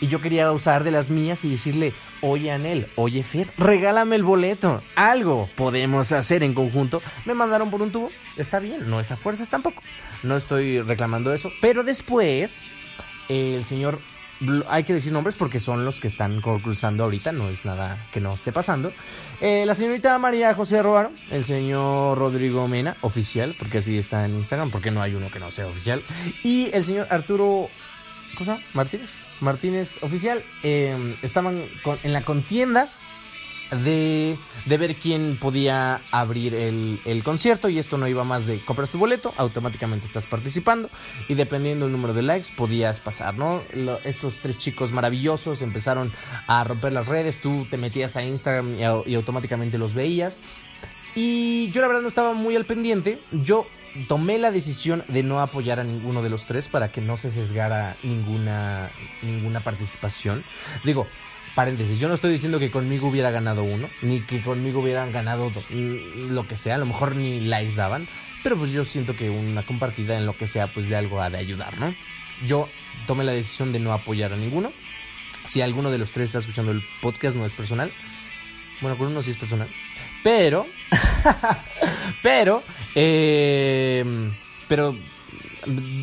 Y 0.00 0.08
yo 0.08 0.20
quería 0.20 0.50
usar 0.52 0.84
de 0.84 0.90
las 0.90 1.10
mías 1.10 1.44
y 1.44 1.50
decirle, 1.50 1.92
oye 2.20 2.50
Anel, 2.50 2.88
oye 2.96 3.22
Fer, 3.22 3.50
regálame 3.56 4.16
el 4.16 4.24
boleto, 4.24 4.82
algo 4.94 5.48
podemos 5.54 6.12
hacer 6.12 6.42
en 6.42 6.54
conjunto. 6.54 7.02
Me 7.24 7.34
mandaron 7.34 7.70
por 7.70 7.82
un 7.82 7.92
tubo, 7.92 8.10
está 8.36 8.58
bien, 8.58 8.88
no 8.90 9.00
es 9.00 9.12
a 9.12 9.16
fuerzas 9.16 9.48
tampoco, 9.48 9.82
no 10.22 10.36
estoy 10.36 10.80
reclamando 10.80 11.32
eso, 11.32 11.50
pero 11.60 11.82
después 11.82 12.60
el 13.28 13.64
señor, 13.64 14.00
hay 14.68 14.84
que 14.84 14.92
decir 14.94 15.12
nombres 15.12 15.34
porque 15.36 15.58
son 15.60 15.84
los 15.84 16.00
que 16.00 16.08
están 16.08 16.40
concursando 16.40 17.04
ahorita, 17.04 17.32
no 17.32 17.48
es 17.48 17.64
nada 17.64 17.96
que 18.12 18.20
no 18.20 18.34
esté 18.34 18.52
pasando. 18.52 18.92
Eh, 19.40 19.64
la 19.66 19.74
señorita 19.74 20.18
María 20.18 20.52
José 20.54 20.82
Roaro, 20.82 21.10
el 21.30 21.42
señor 21.44 22.18
Rodrigo 22.18 22.68
Mena, 22.68 22.96
oficial, 23.00 23.54
porque 23.58 23.78
así 23.78 23.96
está 23.98 24.24
en 24.24 24.34
Instagram, 24.34 24.70
porque 24.70 24.90
no 24.90 25.00
hay 25.02 25.14
uno 25.14 25.30
que 25.30 25.40
no 25.40 25.50
sea 25.50 25.66
oficial, 25.66 26.02
y 26.42 26.70
el 26.72 26.84
señor 26.84 27.06
Arturo. 27.10 27.68
Martínez. 28.74 29.18
Martínez 29.40 30.02
oficial. 30.02 30.42
eh, 30.62 31.16
estaban 31.22 31.62
con- 31.82 31.98
en 32.02 32.12
la 32.12 32.20
contienda 32.20 32.90
de, 33.70 34.38
de 34.64 34.76
ver 34.78 34.96
quién 34.96 35.36
podía 35.40 36.00
abrir 36.10 36.54
el, 36.54 37.00
el 37.04 37.22
concierto 37.22 37.68
y 37.68 37.78
esto 37.78 37.98
no 37.98 38.08
iba 38.08 38.24
más 38.24 38.46
de 38.46 38.60
compras 38.60 38.90
tu 38.90 38.98
boleto, 38.98 39.34
automáticamente 39.36 40.06
estás 40.06 40.26
participando 40.26 40.88
y 41.28 41.34
dependiendo 41.34 41.86
del 41.86 41.92
número 41.92 42.14
de 42.14 42.22
likes 42.22 42.48
podías 42.56 43.00
pasar, 43.00 43.36
¿no? 43.36 43.62
Estos 44.04 44.36
tres 44.36 44.58
chicos 44.58 44.92
maravillosos 44.92 45.62
empezaron 45.62 46.12
a 46.46 46.64
romper 46.64 46.92
las 46.92 47.08
redes, 47.08 47.40
tú 47.40 47.66
te 47.70 47.76
metías 47.76 48.16
a 48.16 48.24
Instagram 48.24 48.78
y, 48.78 49.10
y 49.10 49.14
automáticamente 49.14 49.78
los 49.78 49.94
veías 49.94 50.40
y 51.16 51.70
yo 51.70 51.80
la 51.80 51.88
verdad 51.88 52.02
no 52.02 52.08
estaba 52.08 52.34
muy 52.34 52.54
al 52.56 52.66
pendiente. 52.66 53.18
Yo 53.32 53.66
tomé 54.06 54.38
la 54.38 54.50
decisión 54.50 55.02
de 55.08 55.22
no 55.22 55.40
apoyar 55.40 55.80
a 55.80 55.84
ninguno 55.84 56.22
de 56.22 56.28
los 56.28 56.44
tres 56.44 56.68
para 56.68 56.92
que 56.92 57.00
no 57.00 57.16
se 57.16 57.30
sesgara 57.30 57.96
ninguna, 58.02 58.90
ninguna 59.22 59.60
participación. 59.60 60.44
Digo, 60.84 61.06
paréntesis, 61.56 61.98
yo 61.98 62.06
no 62.06 62.14
estoy 62.14 62.32
diciendo 62.32 62.58
que 62.58 62.70
conmigo 62.70 63.08
hubiera 63.08 63.30
ganado 63.30 63.64
uno, 63.64 63.88
ni 64.02 64.20
que 64.20 64.42
conmigo 64.42 64.80
hubieran 64.80 65.10
ganado 65.10 65.50
lo 65.70 66.46
que 66.46 66.54
sea, 66.54 66.74
a 66.74 66.78
lo 66.78 66.84
mejor 66.84 67.16
ni 67.16 67.40
likes 67.40 67.74
daban, 67.74 68.06
pero 68.42 68.58
pues 68.58 68.72
yo 68.72 68.84
siento 68.84 69.16
que 69.16 69.30
una 69.30 69.64
compartida 69.64 70.18
en 70.18 70.26
lo 70.26 70.36
que 70.36 70.46
sea, 70.46 70.66
pues 70.66 70.86
de 70.88 70.96
algo 70.96 71.20
ha 71.20 71.30
de 71.30 71.38
ayudar, 71.38 71.78
¿no? 71.80 71.94
Yo 72.46 72.68
tomé 73.06 73.24
la 73.24 73.32
decisión 73.32 73.72
de 73.72 73.80
no 73.80 73.94
apoyar 73.94 74.34
a 74.34 74.36
ninguno. 74.36 74.70
Si 75.44 75.62
alguno 75.62 75.90
de 75.90 75.96
los 75.96 76.10
tres 76.10 76.28
está 76.28 76.40
escuchando 76.40 76.72
el 76.72 76.84
podcast, 77.00 77.36
no 77.38 77.46
es 77.46 77.54
personal. 77.54 77.90
Bueno, 78.82 78.98
con 78.98 79.06
uno 79.06 79.22
sí 79.22 79.30
es 79.30 79.38
personal. 79.38 79.68
Pero, 80.22 80.66
pero, 82.22 82.62
eh, 82.94 84.04
pero 84.68 84.94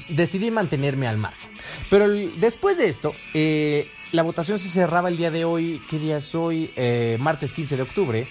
decidí 0.10 0.50
mantenerme 0.50 1.07
al 1.07 1.19
margen. 1.19 1.51
Pero 1.89 2.07
después 2.09 2.77
de 2.77 2.87
esto, 2.87 3.15
eh, 3.33 3.89
la 4.11 4.23
votación 4.23 4.59
se 4.59 4.69
cerraba 4.69 5.09
el 5.09 5.17
día 5.17 5.31
de 5.31 5.45
hoy. 5.45 5.81
¿Qué 5.89 5.99
día 5.99 6.17
es 6.17 6.35
hoy? 6.35 6.71
Eh, 6.75 7.17
martes 7.19 7.53
15 7.53 7.77
de 7.77 7.81
octubre. 7.83 8.27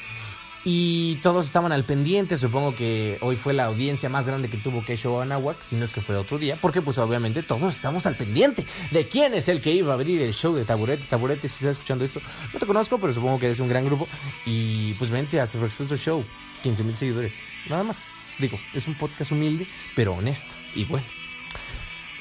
Y 0.64 1.16
todos 1.16 1.47
estaban 1.47 1.73
al 1.73 1.85
pendiente. 1.85 2.37
Supongo 2.37 2.75
que 2.76 3.18
hoy 3.21 3.35
fue 3.35 3.52
la 3.52 3.64
audiencia 3.64 4.09
más 4.09 4.26
grande 4.26 4.49
que 4.49 4.59
tuvo 4.59 4.85
que 4.85 4.97
Show 4.97 5.21
si 5.61 5.75
no 5.76 5.85
es 5.85 5.92
que 5.92 6.00
fue 6.00 6.16
otro 6.16 6.38
día. 6.38 6.56
Porque, 6.61 6.82
pues, 6.82 6.99
obviamente, 6.99 7.42
todos 7.42 7.75
estamos 7.75 8.06
al 8.06 8.16
pendiente 8.16 8.64
de 8.92 9.09
quién 9.09 9.35
es 9.35 9.49
el 9.49 9.61
que 9.61 9.73
iba 9.73 9.90
a 9.90 9.94
abrir 9.94 10.23
el 10.23 10.32
show 10.32 10.54
de 10.54 10.64
Taburete. 10.64 11.04
Taburete, 11.09 11.49
si 11.49 11.56
estás 11.56 11.73
escuchando 11.73 12.04
esto, 12.04 12.21
no 12.52 12.59
te 12.61 12.66
conozco, 12.66 12.99
pero 12.99 13.12
supongo 13.12 13.40
que 13.40 13.47
eres 13.47 13.59
un 13.59 13.68
gran 13.68 13.85
grupo. 13.85 14.06
Y, 14.47 14.94
pues, 14.94 15.11
vente 15.11 15.40
a 15.40 15.47
Super 15.47 15.66
Expresso 15.66 15.97
Show. 15.97 16.25
15 16.62 16.85
mil 16.85 16.94
seguidores. 16.94 17.35
Nada 17.68 17.82
más. 17.82 18.06
Digo, 18.38 18.59
es 18.73 18.87
un 18.87 18.94
podcast 18.94 19.32
humilde, 19.32 19.66
pero 19.97 20.14
honesto. 20.14 20.54
Y 20.76 20.85
bueno. 20.85 21.22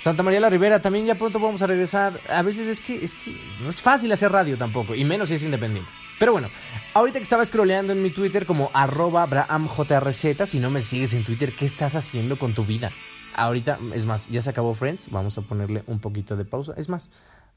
Santa 0.02 0.24
María 0.24 0.40
la 0.40 0.50
Rivera, 0.50 0.82
también 0.82 1.06
ya 1.06 1.14
pronto 1.14 1.40
vamos 1.40 1.62
a 1.62 1.68
regresar. 1.68 2.20
A 2.28 2.42
veces 2.42 2.68
es 2.68 2.82
que, 2.82 3.06
es 3.06 3.14
que 3.14 3.38
no 3.62 3.70
es 3.70 3.82
fácil 3.82 4.12
hacer 4.12 4.32
radio 4.32 4.58
tampoco, 4.58 4.96
y 4.96 5.04
menos 5.04 5.30
si 5.30 5.36
es 5.36 5.44
independiente. 5.44 5.92
Pero 6.18 6.32
bueno, 6.32 6.50
ahorita 6.96 7.20
que 7.20 7.24
estaba 7.24 7.46
scrolleando 7.46 7.94
en 7.94 8.02
mi 8.02 8.10
Twitter 8.10 8.48
como 8.48 8.72
arroba 8.74 9.22
AbrahamJRZ, 9.22 10.48
si 10.48 10.60
no 10.60 10.72
me 10.72 10.82
sigues 10.82 11.14
en 11.14 11.24
Twitter, 11.24 11.56
¿qué 11.56 11.66
estás 11.66 11.96
haciendo 11.96 12.40
con 12.40 12.56
tu 12.56 12.66
vida? 12.66 12.92
Ahorita, 13.36 13.78
es 13.94 14.08
más, 14.08 14.28
ya 14.28 14.42
se 14.42 14.50
acabó 14.50 14.74
Friends, 14.74 15.12
vamos 15.12 15.38
a 15.38 15.44
ponerle 15.44 15.84
un 15.86 16.00
poquito 16.00 16.36
de 16.36 16.46
pausa. 16.46 16.74
Es 16.78 16.90
más, 16.90 17.12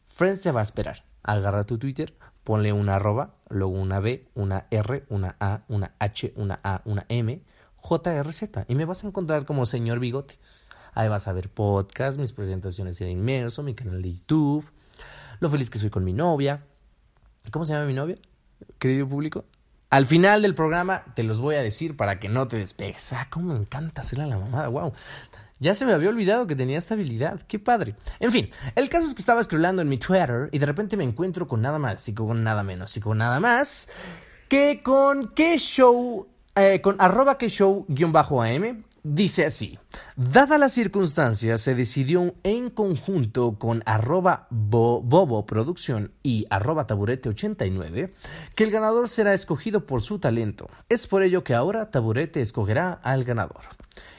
Friends 0.06 0.42
se 0.42 0.52
va 0.52 0.60
a 0.60 0.64
esperar. 0.64 1.02
Agarra 1.22 1.64
tu 1.64 1.78
Twitter, 1.78 2.14
ponle 2.44 2.74
una 2.74 2.96
arroba, 2.96 3.36
luego 3.48 3.72
una 3.72 4.00
B, 4.00 4.28
una 4.34 4.66
R, 4.70 5.06
una 5.08 5.36
A, 5.40 5.62
una 5.68 5.94
H, 5.98 6.34
una 6.36 6.60
A, 6.62 6.82
una 6.84 7.06
M, 7.08 7.42
JRZ, 7.82 8.66
y 8.68 8.74
me 8.74 8.84
vas 8.84 9.02
a 9.02 9.06
encontrar 9.06 9.46
como 9.46 9.64
señor 9.64 9.98
Bigote. 9.98 10.38
Ahí 10.94 11.08
vas 11.08 11.26
a 11.26 11.32
ver 11.32 11.48
podcast, 11.48 12.18
mis 12.18 12.32
presentaciones 12.32 12.98
de 13.00 13.10
inmerso, 13.10 13.64
mi 13.64 13.74
canal 13.74 14.00
de 14.00 14.12
YouTube, 14.12 14.64
lo 15.40 15.50
feliz 15.50 15.68
que 15.68 15.78
soy 15.78 15.90
con 15.90 16.04
mi 16.04 16.12
novia. 16.12 16.62
¿Cómo 17.50 17.64
se 17.64 17.72
llama 17.72 17.86
mi 17.86 17.94
novia? 17.94 18.14
Querido 18.78 19.08
público. 19.08 19.44
Al 19.90 20.06
final 20.06 20.42
del 20.42 20.54
programa 20.54 21.04
te 21.16 21.24
los 21.24 21.40
voy 21.40 21.56
a 21.56 21.62
decir 21.62 21.96
para 21.96 22.20
que 22.20 22.28
no 22.28 22.46
te 22.46 22.58
despegues. 22.58 23.12
Ah, 23.12 23.26
cómo 23.28 23.52
me 23.54 23.58
encanta 23.58 24.02
hacerle 24.02 24.24
a 24.24 24.28
la 24.28 24.38
mamada, 24.38 24.68
wow. 24.68 24.92
Ya 25.58 25.74
se 25.74 25.84
me 25.84 25.92
había 25.92 26.10
olvidado 26.10 26.46
que 26.46 26.54
tenía 26.54 26.78
esta 26.78 26.94
habilidad. 26.94 27.42
Qué 27.48 27.58
padre. 27.58 27.96
En 28.20 28.30
fin, 28.30 28.50
el 28.76 28.88
caso 28.88 29.06
es 29.06 29.14
que 29.14 29.22
estaba 29.22 29.42
scrollando 29.42 29.82
en 29.82 29.88
mi 29.88 29.98
Twitter 29.98 30.48
y 30.52 30.58
de 30.58 30.66
repente 30.66 30.96
me 30.96 31.04
encuentro 31.04 31.48
con 31.48 31.60
nada 31.60 31.80
más 31.80 32.08
y 32.08 32.14
con 32.14 32.44
nada 32.44 32.62
menos 32.62 32.96
y 32.96 33.00
con 33.00 33.18
nada 33.18 33.40
más 33.40 33.88
que 34.48 34.80
con 34.82 35.32
qué 35.34 35.58
show, 35.58 36.28
eh, 36.54 36.80
con 36.80 36.96
arroba 37.00 37.36
que 37.36 37.48
show 37.48 37.84
guion 37.88 38.12
bajo 38.12 38.42
AM 38.42 38.84
Dice 39.06 39.44
así, 39.44 39.78
dada 40.16 40.56
las 40.56 40.72
circunstancias, 40.72 41.60
se 41.60 41.74
decidió 41.74 42.34
en 42.42 42.70
conjunto 42.70 43.58
con 43.58 43.82
arroba 43.84 44.46
bobo 44.48 45.44
producción 45.44 46.12
y 46.22 46.46
arroba 46.48 46.86
taburete 46.86 47.28
89 47.28 48.14
que 48.54 48.64
el 48.64 48.70
ganador 48.70 49.10
será 49.10 49.34
escogido 49.34 49.84
por 49.84 50.00
su 50.00 50.20
talento. 50.20 50.70
Es 50.88 51.06
por 51.06 51.22
ello 51.22 51.44
que 51.44 51.52
ahora 51.52 51.90
taburete 51.90 52.40
escogerá 52.40 52.94
al 52.94 53.24
ganador. 53.24 53.64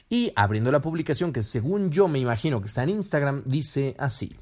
Y 0.10 0.32
abriendo 0.36 0.72
la 0.72 0.82
publicación 0.82 1.34
que 1.34 1.42
según 1.42 1.90
yo 1.90 2.08
me 2.08 2.20
imagino 2.20 2.62
que 2.62 2.68
está 2.68 2.84
en 2.84 2.90
Instagram, 2.90 3.44
dice 3.46 3.96
así. 3.98 4.36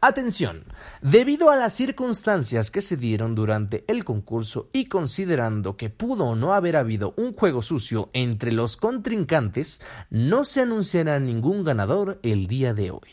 Atención, 0.00 0.64
debido 1.02 1.50
a 1.50 1.56
las 1.56 1.74
circunstancias 1.74 2.70
que 2.70 2.80
se 2.80 2.96
dieron 2.96 3.34
durante 3.34 3.84
el 3.88 4.04
concurso 4.04 4.68
y 4.72 4.86
considerando 4.86 5.76
que 5.76 5.90
pudo 5.90 6.26
o 6.26 6.36
no 6.36 6.54
haber 6.54 6.76
habido 6.76 7.14
un 7.16 7.34
juego 7.34 7.62
sucio 7.62 8.10
entre 8.12 8.52
los 8.52 8.76
contrincantes, 8.76 9.82
no 10.08 10.44
se 10.44 10.60
anunciará 10.60 11.18
ningún 11.18 11.64
ganador 11.64 12.20
el 12.22 12.46
día 12.46 12.74
de 12.74 12.92
hoy. 12.92 13.08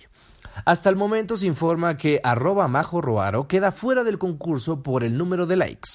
Hasta 0.64 0.90
el 0.90 0.96
momento 0.96 1.36
se 1.36 1.48
informa 1.48 1.98
que 1.98 2.22
arroba 2.24 2.68
Majo 2.68 3.02
Roaro 3.02 3.48
queda 3.48 3.72
fuera 3.72 4.04
del 4.04 4.18
concurso 4.18 4.82
por 4.82 5.04
el 5.04 5.18
número 5.18 5.46
de 5.46 5.58
likes. 5.58 5.90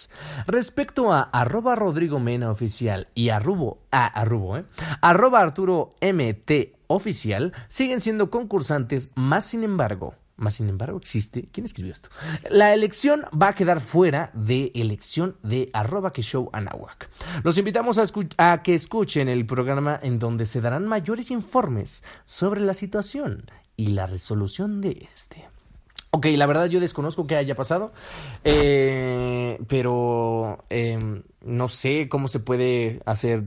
Respecto 0.46 1.12
a 1.12 1.22
arroba 1.22 1.76
Rodrigo 1.76 2.20
Mena 2.20 2.50
oficial 2.50 3.08
y 3.14 3.30
arrubo, 3.30 3.78
a 3.90 4.12
eh, 4.16 4.64
arroba 5.00 5.40
Arturo 5.40 5.94
MT 6.00 6.76
oficial 6.88 7.52
siguen 7.68 8.00
siendo 8.00 8.30
concursantes, 8.30 9.12
más 9.14 9.46
sin 9.46 9.64
embargo, 9.64 10.14
más 10.40 10.54
sin 10.54 10.68
embargo, 10.68 10.96
existe. 10.96 11.48
¿Quién 11.52 11.66
escribió 11.66 11.92
esto? 11.92 12.08
La 12.48 12.72
elección 12.72 13.26
va 13.30 13.48
a 13.48 13.54
quedar 13.54 13.80
fuera 13.80 14.30
de 14.32 14.72
elección 14.74 15.36
de 15.42 15.68
arroba 15.74 16.12
que 16.12 16.22
show 16.22 16.48
anahuac. 16.54 17.10
Los 17.44 17.58
invitamos 17.58 17.98
a, 17.98 18.04
a, 18.38 18.62
que 18.62 18.74
escuchen 18.74 19.28
el 19.28 19.44
programa 19.44 20.00
en 20.02 20.18
donde 20.18 20.46
se 20.46 20.62
darán 20.62 20.88
mayores 20.88 21.30
informes 21.30 22.02
sobre 22.24 22.62
la 22.62 22.72
situación 22.72 23.44
y 23.80 23.86
la 23.86 24.06
resolución 24.06 24.80
de 24.80 25.08
este. 25.14 25.48
Ok, 26.10 26.26
la 26.36 26.46
verdad 26.46 26.66
yo 26.66 26.80
desconozco 26.80 27.26
qué 27.26 27.36
haya 27.36 27.54
pasado, 27.54 27.92
eh, 28.44 29.58
pero 29.68 30.64
eh, 30.68 31.22
no 31.42 31.68
sé 31.68 32.08
cómo 32.08 32.28
se 32.28 32.40
puede 32.40 33.00
hacer 33.06 33.44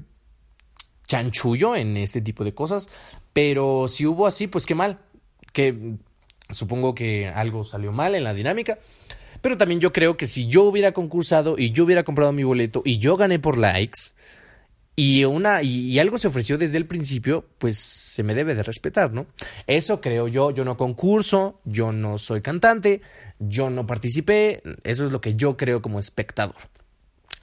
chanchullo 1.08 1.76
en 1.76 1.98
este 1.98 2.22
tipo 2.22 2.44
de 2.44 2.54
cosas, 2.54 2.90
pero 3.34 3.88
si 3.88 4.06
hubo 4.06 4.26
así, 4.26 4.48
pues 4.48 4.66
qué 4.66 4.76
mal, 4.76 5.00
que 5.52 5.98
Supongo 6.54 6.94
que 6.94 7.28
algo 7.28 7.64
salió 7.64 7.92
mal 7.92 8.16
en 8.16 8.24
la 8.24 8.34
dinámica. 8.34 8.80
Pero 9.42 9.58
también 9.58 9.82
yo 9.82 9.92
creo 9.92 10.16
que 10.16 10.28
si 10.28 10.48
yo 10.48 10.64
hubiera 10.64 10.94
concursado 10.94 11.56
y 11.58 11.72
yo 11.72 11.84
hubiera 11.84 12.04
comprado 12.04 12.32
mi 12.32 12.44
boleto 12.44 12.82
y 12.86 12.98
yo 12.98 13.18
gané 13.18 13.40
por 13.40 13.58
likes 13.58 14.00
y 14.96 15.26
una 15.26 15.64
y, 15.64 15.98
algo 16.00 16.18
se 16.18 16.28
ofreció 16.28 16.58
desde 16.58 16.78
el 16.78 16.86
principio, 16.86 17.46
pues 17.58 17.78
se 17.78 18.24
me 18.24 18.36
debe 18.36 18.56
de 18.56 18.64
respetar, 18.64 19.12
¿no? 19.12 19.26
Eso 19.66 20.02
creo 20.02 20.28
yo, 20.28 20.52
yo 20.52 20.64
no 20.66 20.78
concurso, 20.78 21.60
yo 21.66 21.92
no 21.92 22.18
soy 22.18 22.42
cantante, 22.42 23.02
yo 23.40 23.70
no 23.70 23.88
participé, 23.88 24.62
eso 24.84 25.06
es 25.06 25.12
lo 25.12 25.20
que 25.20 25.36
yo 25.36 25.58
creo 25.58 25.82
como 25.82 26.00
espectador. 26.00 26.56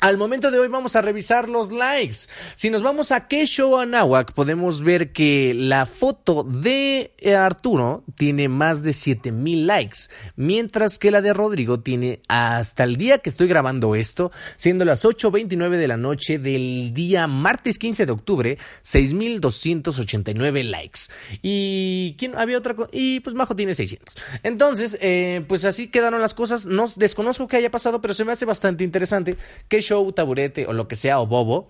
Al 0.01 0.17
momento 0.17 0.51
de 0.51 0.59
hoy 0.59 0.69
vamos 0.69 0.97
a 0.97 1.03
revisar 1.03 1.51
los 1.51 1.73
likes. 1.73 2.21
Si 2.55 2.71
nos 2.71 2.83
vamos 2.83 3.13
a 3.13 3.29
Kesho 3.29 3.79
Anahuac, 3.79 4.33
podemos 4.33 4.83
ver 4.83 5.13
que 5.13 5.53
la 5.55 5.85
foto 5.85 6.43
de 6.43 7.13
Arturo 7.37 8.03
tiene 8.15 8.49
más 8.49 8.83
de 8.83 8.95
7000 8.95 9.67
likes, 9.67 9.99
mientras 10.37 10.99
que 10.99 11.11
la 11.11 11.21
de 11.21 11.35
Rodrigo 11.35 11.81
tiene 11.81 12.23
hasta 12.29 12.85
el 12.85 12.97
día 12.97 13.19
que 13.19 13.29
estoy 13.29 13.47
grabando 13.47 13.95
esto, 13.95 14.33
siendo 14.57 14.87
las 14.87 15.05
8:29 15.05 15.77
de 15.77 15.89
la 15.89 15.99
noche 15.99 16.39
del 16.39 16.95
día 16.95 17.27
martes 17.27 17.79
15 17.79 18.07
de 18.07 18.13
octubre, 18.13 18.59
6289 18.81 20.65
likes. 20.65 21.01
Y 21.43 22.17
quién 22.19 22.39
había 22.39 22.57
otra 22.57 22.75
y 22.91 23.21
pues 23.21 23.37
Majo 23.37 23.55
tiene 23.55 23.75
600. 23.75 24.17
Entonces, 24.45 24.97
eh, 25.03 25.45
pues 25.47 25.67
así 25.67 25.89
quedaron 25.89 26.23
las 26.23 26.33
cosas. 26.33 26.65
No 26.65 26.89
desconozco 26.97 27.49
qué 27.49 27.59
haya 27.59 27.71
pasado, 27.71 28.01
pero 28.01 28.15
se 28.15 28.25
me 28.25 28.33
hace 28.33 28.47
bastante 28.47 28.83
interesante 28.83 29.37
que 29.69 29.90
show, 29.91 30.13
taburete 30.13 30.67
o 30.67 30.73
lo 30.73 30.87
que 30.87 30.97
sea, 30.97 31.21
o 31.21 31.27
bobo. 31.27 31.69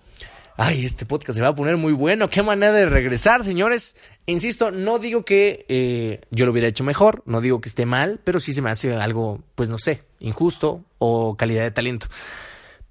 Ay, 0.57 0.85
este 0.85 1.05
podcast 1.05 1.37
se 1.37 1.41
va 1.41 1.49
a 1.49 1.55
poner 1.55 1.77
muy 1.77 1.93
bueno. 1.93 2.27
Qué 2.27 2.43
manera 2.43 2.71
de 2.71 2.85
regresar, 2.85 3.43
señores. 3.43 3.95
Insisto, 4.27 4.69
no 4.69 4.99
digo 4.99 5.25
que 5.25 5.65
eh, 5.69 6.21
yo 6.29 6.45
lo 6.45 6.51
hubiera 6.51 6.67
hecho 6.67 6.83
mejor, 6.83 7.23
no 7.25 7.41
digo 7.41 7.61
que 7.61 7.69
esté 7.69 7.85
mal, 7.87 8.19
pero 8.23 8.39
sí 8.39 8.53
se 8.53 8.61
me 8.61 8.69
hace 8.69 8.93
algo, 8.95 9.41
pues 9.55 9.69
no 9.69 9.79
sé, 9.79 10.03
injusto 10.19 10.83
o 10.99 11.35
calidad 11.35 11.63
de 11.63 11.71
talento. 11.71 12.07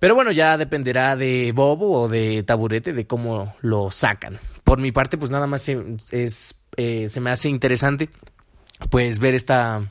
Pero 0.01 0.17
bueno, 0.17 0.33
ya 0.33 0.57
dependerá 0.57 1.15
de 1.15 1.53
Bobo 1.53 1.93
o 1.93 2.09
de 2.09 2.43
Taburete 2.43 2.93
de 2.93 3.07
cómo 3.07 3.55
lo 3.61 3.91
sacan. 3.91 4.41
Por 4.65 4.81
mi 4.81 4.91
parte, 4.91 5.17
pues 5.17 5.31
nada 5.31 5.47
más 5.47 5.69
es, 5.69 6.61
eh, 6.77 7.09
se 7.09 7.21
me 7.21 7.31
hace 7.31 7.49
interesante 7.49 8.09
pues 8.89 9.19
ver 9.21 9.35
esta, 9.35 9.89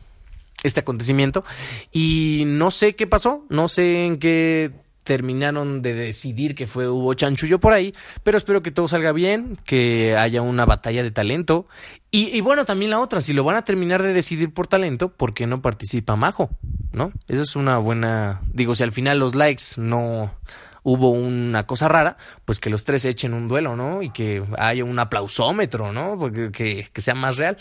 este 0.64 0.82
acontecimiento. 0.82 1.46
Y 1.94 2.44
no 2.46 2.72
sé 2.72 2.96
qué 2.96 3.08
pasó, 3.08 3.46
no 3.50 3.68
sé 3.68 4.06
en 4.06 4.18
qué 4.18 4.72
terminaron 5.04 5.82
de 5.82 5.94
decidir 5.94 6.56
que 6.56 6.68
fue 6.68 6.88
hubo 6.88 7.14
chanchullo 7.14 7.60
por 7.60 7.74
ahí, 7.74 7.94
pero 8.24 8.38
espero 8.38 8.62
que 8.62 8.72
todo 8.72 8.88
salga 8.88 9.12
bien, 9.12 9.58
que 9.66 10.16
haya 10.16 10.42
una 10.42 10.66
batalla 10.66 11.04
de 11.04 11.12
talento. 11.12 11.68
Y, 12.12 12.42
bueno, 12.42 12.66
también 12.66 12.90
la 12.90 13.00
otra, 13.00 13.22
si 13.22 13.34
lo 13.34 13.44
van 13.44 13.56
a 13.56 13.64
terminar 13.64 14.02
de 14.02 14.14
decidir 14.14 14.52
por 14.52 14.66
talento, 14.66 15.10
¿por 15.10 15.36
qué 15.36 15.46
no 15.46 15.62
participa 15.62 16.16
Majo? 16.16 16.50
¿No? 16.92 17.12
Eso 17.28 17.44
es 17.44 17.56
una 17.56 17.78
buena. 17.78 18.42
Digo, 18.52 18.74
si 18.74 18.82
al 18.82 18.92
final 18.92 19.20
los 19.20 19.36
likes 19.36 19.64
no 19.78 20.34
hubo 20.82 21.12
una 21.12 21.68
cosa 21.68 21.88
rara, 21.88 22.18
pues 22.46 22.60
que 22.60 22.72
los 22.72 22.84
tres 22.84 23.06
echen 23.06 23.36
un 23.36 23.48
duelo, 23.48 23.76
¿no? 23.76 24.02
Y 24.02 24.10
que 24.10 24.44
haya 24.58 24.84
un 24.84 24.98
aplausómetro, 24.98 25.94
¿no? 25.94 26.18
Porque 26.18 26.50
que 26.52 27.02
sea 27.02 27.14
más 27.14 27.38
real. 27.38 27.58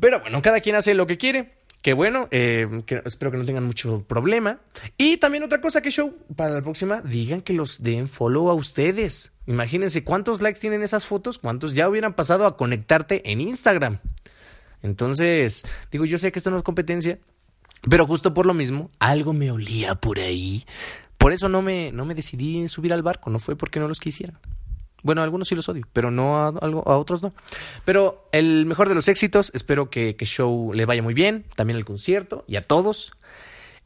Pero 0.00 0.20
bueno, 0.20 0.42
cada 0.42 0.60
quien 0.60 0.76
hace 0.76 0.94
lo 0.94 1.06
que 1.06 1.16
quiere. 1.16 1.54
Que 1.84 1.92
bueno, 1.92 2.28
eh, 2.30 2.66
espero 3.04 3.30
que 3.30 3.36
no 3.36 3.44
tengan 3.44 3.66
mucho 3.66 4.04
problema. 4.08 4.58
Y 4.96 5.18
también 5.18 5.42
otra 5.42 5.60
cosa 5.60 5.82
que 5.82 5.90
show, 5.90 6.16
para 6.34 6.54
la 6.54 6.62
próxima, 6.62 7.02
digan 7.02 7.42
que 7.42 7.52
los 7.52 7.82
den 7.82 8.08
follow 8.08 8.48
a 8.48 8.54
ustedes. 8.54 9.32
Imagínense 9.46 10.02
cuántos 10.02 10.40
likes 10.40 10.60
tienen 10.60 10.82
esas 10.82 11.04
fotos, 11.04 11.38
cuántos 11.38 11.74
ya 11.74 11.86
hubieran 11.86 12.14
pasado 12.14 12.46
a 12.46 12.56
conectarte 12.56 13.30
en 13.30 13.42
Instagram. 13.42 13.98
Entonces, 14.80 15.62
digo, 15.92 16.06
yo 16.06 16.16
sé 16.16 16.32
que 16.32 16.38
esto 16.38 16.50
no 16.50 16.56
es 16.56 16.62
competencia, 16.62 17.18
pero 17.90 18.06
justo 18.06 18.32
por 18.32 18.46
lo 18.46 18.54
mismo, 18.54 18.90
algo 18.98 19.34
me 19.34 19.50
olía 19.50 19.94
por 19.94 20.20
ahí. 20.20 20.64
Por 21.18 21.34
eso 21.34 21.50
no 21.50 21.60
me, 21.60 21.92
no 21.92 22.06
me 22.06 22.14
decidí 22.14 22.66
subir 22.66 22.94
al 22.94 23.02
barco, 23.02 23.28
no 23.28 23.38
fue 23.38 23.56
porque 23.56 23.78
no 23.78 23.88
los 23.88 24.00
quisieran. 24.00 24.38
Bueno, 25.04 25.20
a 25.20 25.24
algunos 25.24 25.46
sí 25.48 25.54
los 25.54 25.68
odio, 25.68 25.86
pero 25.92 26.10
no 26.10 26.38
a, 26.38 26.48
a 26.48 26.96
otros 26.96 27.22
no. 27.22 27.34
Pero 27.84 28.26
el 28.32 28.64
mejor 28.64 28.88
de 28.88 28.94
los 28.94 29.06
éxitos, 29.06 29.52
espero 29.54 29.90
que, 29.90 30.16
que 30.16 30.24
show 30.24 30.72
le 30.72 30.86
vaya 30.86 31.02
muy 31.02 31.12
bien, 31.12 31.44
también 31.54 31.76
el 31.76 31.84
concierto 31.84 32.44
y 32.48 32.56
a 32.56 32.62
todos. 32.62 33.12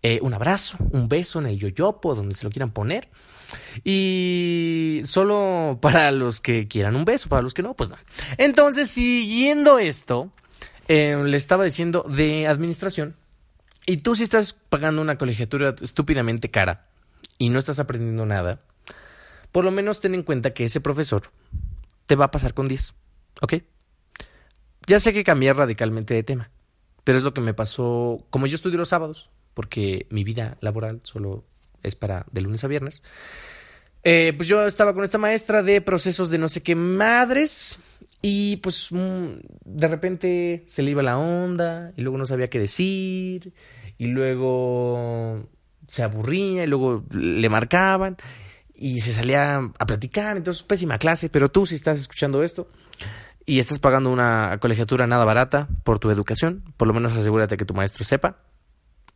Eh, 0.05 0.21
un 0.23 0.33
abrazo, 0.33 0.79
un 0.93 1.09
beso 1.09 1.41
en 1.41 1.47
el 1.47 1.59
yoyopo, 1.59 2.15
donde 2.15 2.37
se 2.37 2.45
lo 2.45 2.51
quieran 2.51 2.71
poner. 2.71 3.09
Y 3.83 5.03
solo 5.05 5.79
para 5.83 6.13
los 6.13 6.41
que 6.41 6.69
quieran 6.69 6.95
un 6.95 7.05
beso, 7.05 7.29
para 7.29 7.43
los 7.43 7.53
que 7.53 7.65
no, 7.65 7.75
pues 7.75 7.91
no. 7.91 7.97
Entonces, 8.37 8.89
siguiendo 8.89 9.81
esto, 9.81 10.31
eh, 10.87 11.21
le 11.21 11.37
estaba 11.37 11.65
diciendo 11.65 12.07
de 12.09 12.47
administración. 12.47 13.17
Y 13.87 13.97
tú 13.99 14.15
si 14.15 14.23
estás 14.23 14.53
pagando 14.53 15.03
una 15.03 15.19
colegiatura 15.19 15.75
estúpidamente 15.81 16.49
cara 16.49 16.87
y 17.39 17.49
no 17.49 17.59
estás 17.59 17.81
aprendiendo 17.81 18.25
nada, 18.25 18.61
por 19.53 19.65
lo 19.65 19.71
menos 19.71 20.01
ten 20.01 20.15
en 20.15 20.23
cuenta 20.23 20.53
que 20.53 20.65
ese 20.65 20.81
profesor 20.81 21.31
te 22.07 22.17
va 22.17 22.27
a 22.27 22.31
pasar 22.31 22.55
con 22.55 22.69
10. 22.69 22.95
¿Ok? 23.43 23.55
Ya 24.87 25.01
sé 25.01 25.13
que 25.13 25.25
cambié 25.25 25.53
radicalmente 25.53 26.15
de 26.15 26.23
tema, 26.23 26.51
pero 27.05 27.19
es 27.19 27.25
lo 27.25 27.35
que 27.35 27.41
me 27.41 27.55
pasó, 27.55 28.25
como 28.31 28.47
yo 28.47 28.55
estudio 28.55 28.79
los 28.79 28.89
sábados, 28.89 29.31
porque 29.55 30.07
mi 30.11 30.25
vida 30.25 30.57
laboral 30.61 31.01
solo 31.03 31.45
es 31.83 31.95
para 31.95 32.25
de 32.33 32.41
lunes 32.41 32.65
a 32.65 32.69
viernes, 32.69 33.03
eh, 34.05 34.33
pues 34.37 34.49
yo 34.49 34.65
estaba 34.65 34.95
con 34.95 35.05
esta 35.05 35.19
maestra 35.19 35.63
de 35.63 35.81
procesos 35.81 36.31
de 36.31 36.39
no 36.39 36.49
sé 36.49 36.63
qué 36.63 36.75
madres 36.75 37.79
y 38.23 38.57
pues 38.57 38.91
mm, 38.91 39.27
de 39.65 39.89
repente 39.89 40.65
se 40.67 40.83
le 40.83 40.93
iba 40.93 41.03
la 41.03 41.19
onda 41.19 41.93
y 41.97 42.03
luego 42.03 42.17
no 42.17 42.25
sabía 42.25 42.49
qué 42.49 42.59
decir 42.59 43.53
y 43.99 44.07
luego 44.07 45.47
se 45.87 46.03
aburría 46.03 46.65
y 46.65 46.67
luego 46.67 47.05
le 47.11 47.49
marcaban 47.49 48.17
y 48.79 49.01
se 49.01 49.13
salía 49.13 49.57
a 49.57 49.87
platicar, 49.87 50.37
entonces 50.37 50.63
pésima 50.63 50.99
clase, 50.99 51.29
pero 51.29 51.51
tú 51.51 51.67
si 51.67 51.75
estás 51.75 51.99
escuchando 51.99 52.43
esto 52.43 52.69
y 53.45 53.59
estás 53.59 53.79
pagando 53.79 54.11
una 54.11 54.59
colegiatura 54.61 55.07
nada 55.07 55.25
barata 55.25 55.69
por 55.83 55.99
tu 55.99 56.11
educación, 56.11 56.63
por 56.77 56.87
lo 56.87 56.95
menos 56.95 57.15
asegúrate 57.15 57.57
que 57.57 57.65
tu 57.65 57.75
maestro 57.75 58.05
sepa 58.05 58.39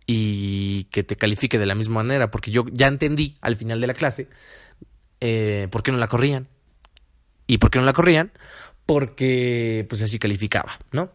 y 0.07 0.85
que 0.85 1.05
te 1.05 1.17
califique 1.17 1.59
de 1.59 1.67
la 1.67 1.75
misma 1.75 2.03
manera, 2.03 2.31
porque 2.31 2.51
yo 2.51 2.65
ya 2.73 2.89
entendí 2.89 3.37
al 3.41 3.57
final 3.57 3.81
de 3.81 3.87
la 3.87 3.95
clase 3.95 4.29
eh, 5.21 5.69
por 5.71 5.83
qué 5.83 5.93
no 5.93 5.99
la 5.99 6.09
corrían. 6.09 6.49
¿Y 7.47 7.59
por 7.59 7.71
qué 7.71 7.79
no 7.79 7.85
la 7.85 7.93
corrían? 7.93 8.33
Porque 8.87 9.87
pues 9.89 10.03
así 10.03 10.19
calificaba, 10.19 10.73
¿no? 10.91 11.11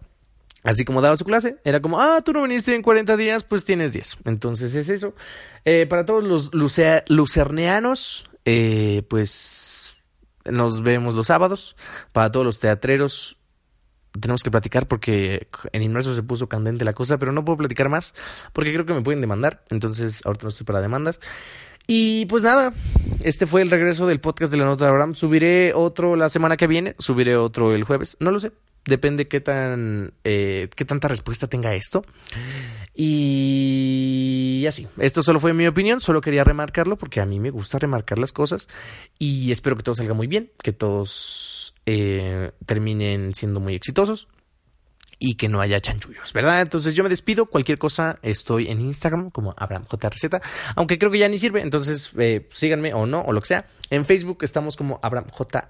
Así 0.64 0.86
como 0.86 1.02
daba 1.02 1.18
su 1.18 1.26
clase, 1.26 1.58
era 1.64 1.82
como, 1.82 2.00
ah, 2.00 2.22
tú 2.24 2.34
no 2.34 2.44
viniste 2.44 2.76
en 2.76 2.82
40 2.82 3.18
días, 3.18 3.44
pues 3.44 3.64
tienes 3.64 3.94
10. 3.94 4.18
Entonces 4.26 4.76
es 4.76 4.90
eso. 4.90 5.16
Eh, 5.66 5.86
para 5.88 6.06
todos 6.06 6.24
los 6.24 6.52
lucerneanos, 6.54 8.26
eh, 8.50 9.04
pues 9.10 9.98
nos 10.46 10.82
vemos 10.82 11.16
los 11.16 11.28
sábados. 11.28 11.76
Para 12.14 12.32
todos 12.32 12.46
los 12.46 12.60
teatreros, 12.60 13.38
tenemos 14.18 14.42
que 14.42 14.50
platicar 14.50 14.88
porque 14.88 15.50
en 15.74 15.84
inmerso 15.84 16.16
se 16.16 16.24
puso 16.24 16.48
candente 16.48 16.86
la 16.86 16.94
cosa, 16.94 17.18
pero 17.18 17.34
no 17.34 17.44
puedo 17.44 17.58
platicar 17.58 17.90
más 17.90 18.14
porque 18.54 18.74
creo 18.74 18.86
que 18.86 18.94
me 18.94 19.02
pueden 19.02 19.20
demandar. 19.20 19.66
Entonces, 19.70 20.26
ahorita 20.26 20.44
no 20.44 20.50
estoy 20.50 20.66
para 20.66 20.80
demandas. 20.80 21.20
Y 21.88 22.26
pues 22.28 22.44
nada, 22.44 22.74
este 23.22 23.48
fue 23.48 23.62
el 23.62 23.70
regreso 23.70 24.08
del 24.08 24.22
podcast 24.22 24.50
de 24.50 24.58
la 24.58 24.64
nota 24.64 24.86
de 24.86 24.92
Abraham. 24.92 25.14
Subiré 25.14 25.74
otro 25.74 26.16
la 26.16 26.30
semana 26.30 26.56
que 26.56 26.68
viene, 26.68 26.96
subiré 27.00 27.36
otro 27.36 27.76
el 27.76 27.84
jueves, 27.84 28.16
no 28.22 28.32
lo 28.32 28.40
sé. 28.40 28.54
Depende 28.86 29.28
qué 29.28 29.42
tan 29.42 30.14
eh, 30.24 30.70
qué 30.74 30.86
tanta 30.86 31.10
respuesta 31.10 31.48
tenga 31.48 31.76
esto. 31.76 32.06
Y 32.96 33.77
así. 34.68 34.88
Esto 34.98 35.24
solo 35.24 35.40
fue 35.40 35.54
mi 35.54 35.68
opinión. 35.68 36.02
Solo 36.02 36.22
quería 36.22 36.44
remarcarlo 36.44 36.98
porque 36.98 37.22
a 37.22 37.26
mí 37.26 37.40
me 37.40 37.50
gusta 37.50 37.80
remarcar 37.80 38.20
las 38.20 38.32
cosas. 38.32 38.68
Y 39.20 39.52
espero 39.52 39.76
que 39.76 39.84
todo 39.84 39.96
salga 39.96 40.14
muy 40.14 40.28
bien. 40.28 40.52
Que 40.62 40.74
todos 40.74 41.76
eh, 41.86 42.52
terminen 42.66 43.34
siendo 43.34 43.60
muy 43.60 43.76
exitosos 43.76 44.28
y 45.20 45.36
que 45.36 45.50
no 45.50 45.62
haya 45.62 45.80
chanchullos, 45.80 46.34
¿verdad? 46.34 46.62
Entonces 46.62 46.96
yo 46.96 47.04
me 47.04 47.10
despido. 47.10 47.48
Cualquier 47.48 47.78
cosa 47.78 48.20
estoy 48.22 48.70
en 48.70 48.82
Instagram 48.82 49.32
como 49.32 49.54
AbrahamJRZ, 49.58 50.26
aunque 50.76 51.00
creo 51.00 51.12
que 51.12 51.20
ya 51.20 51.30
ni 51.30 51.40
sirve. 51.40 51.62
Entonces 51.62 52.12
eh, 52.18 52.48
síganme 52.52 52.94
o 52.94 53.06
no, 53.06 53.22
o 53.22 53.32
lo 53.32 53.42
que 53.42 53.48
sea. 53.48 53.68
En 53.90 54.06
Facebook 54.06 54.40
estamos 54.42 54.76
como 54.76 55.00
Abraham 55.02 55.28
J. 55.32 55.70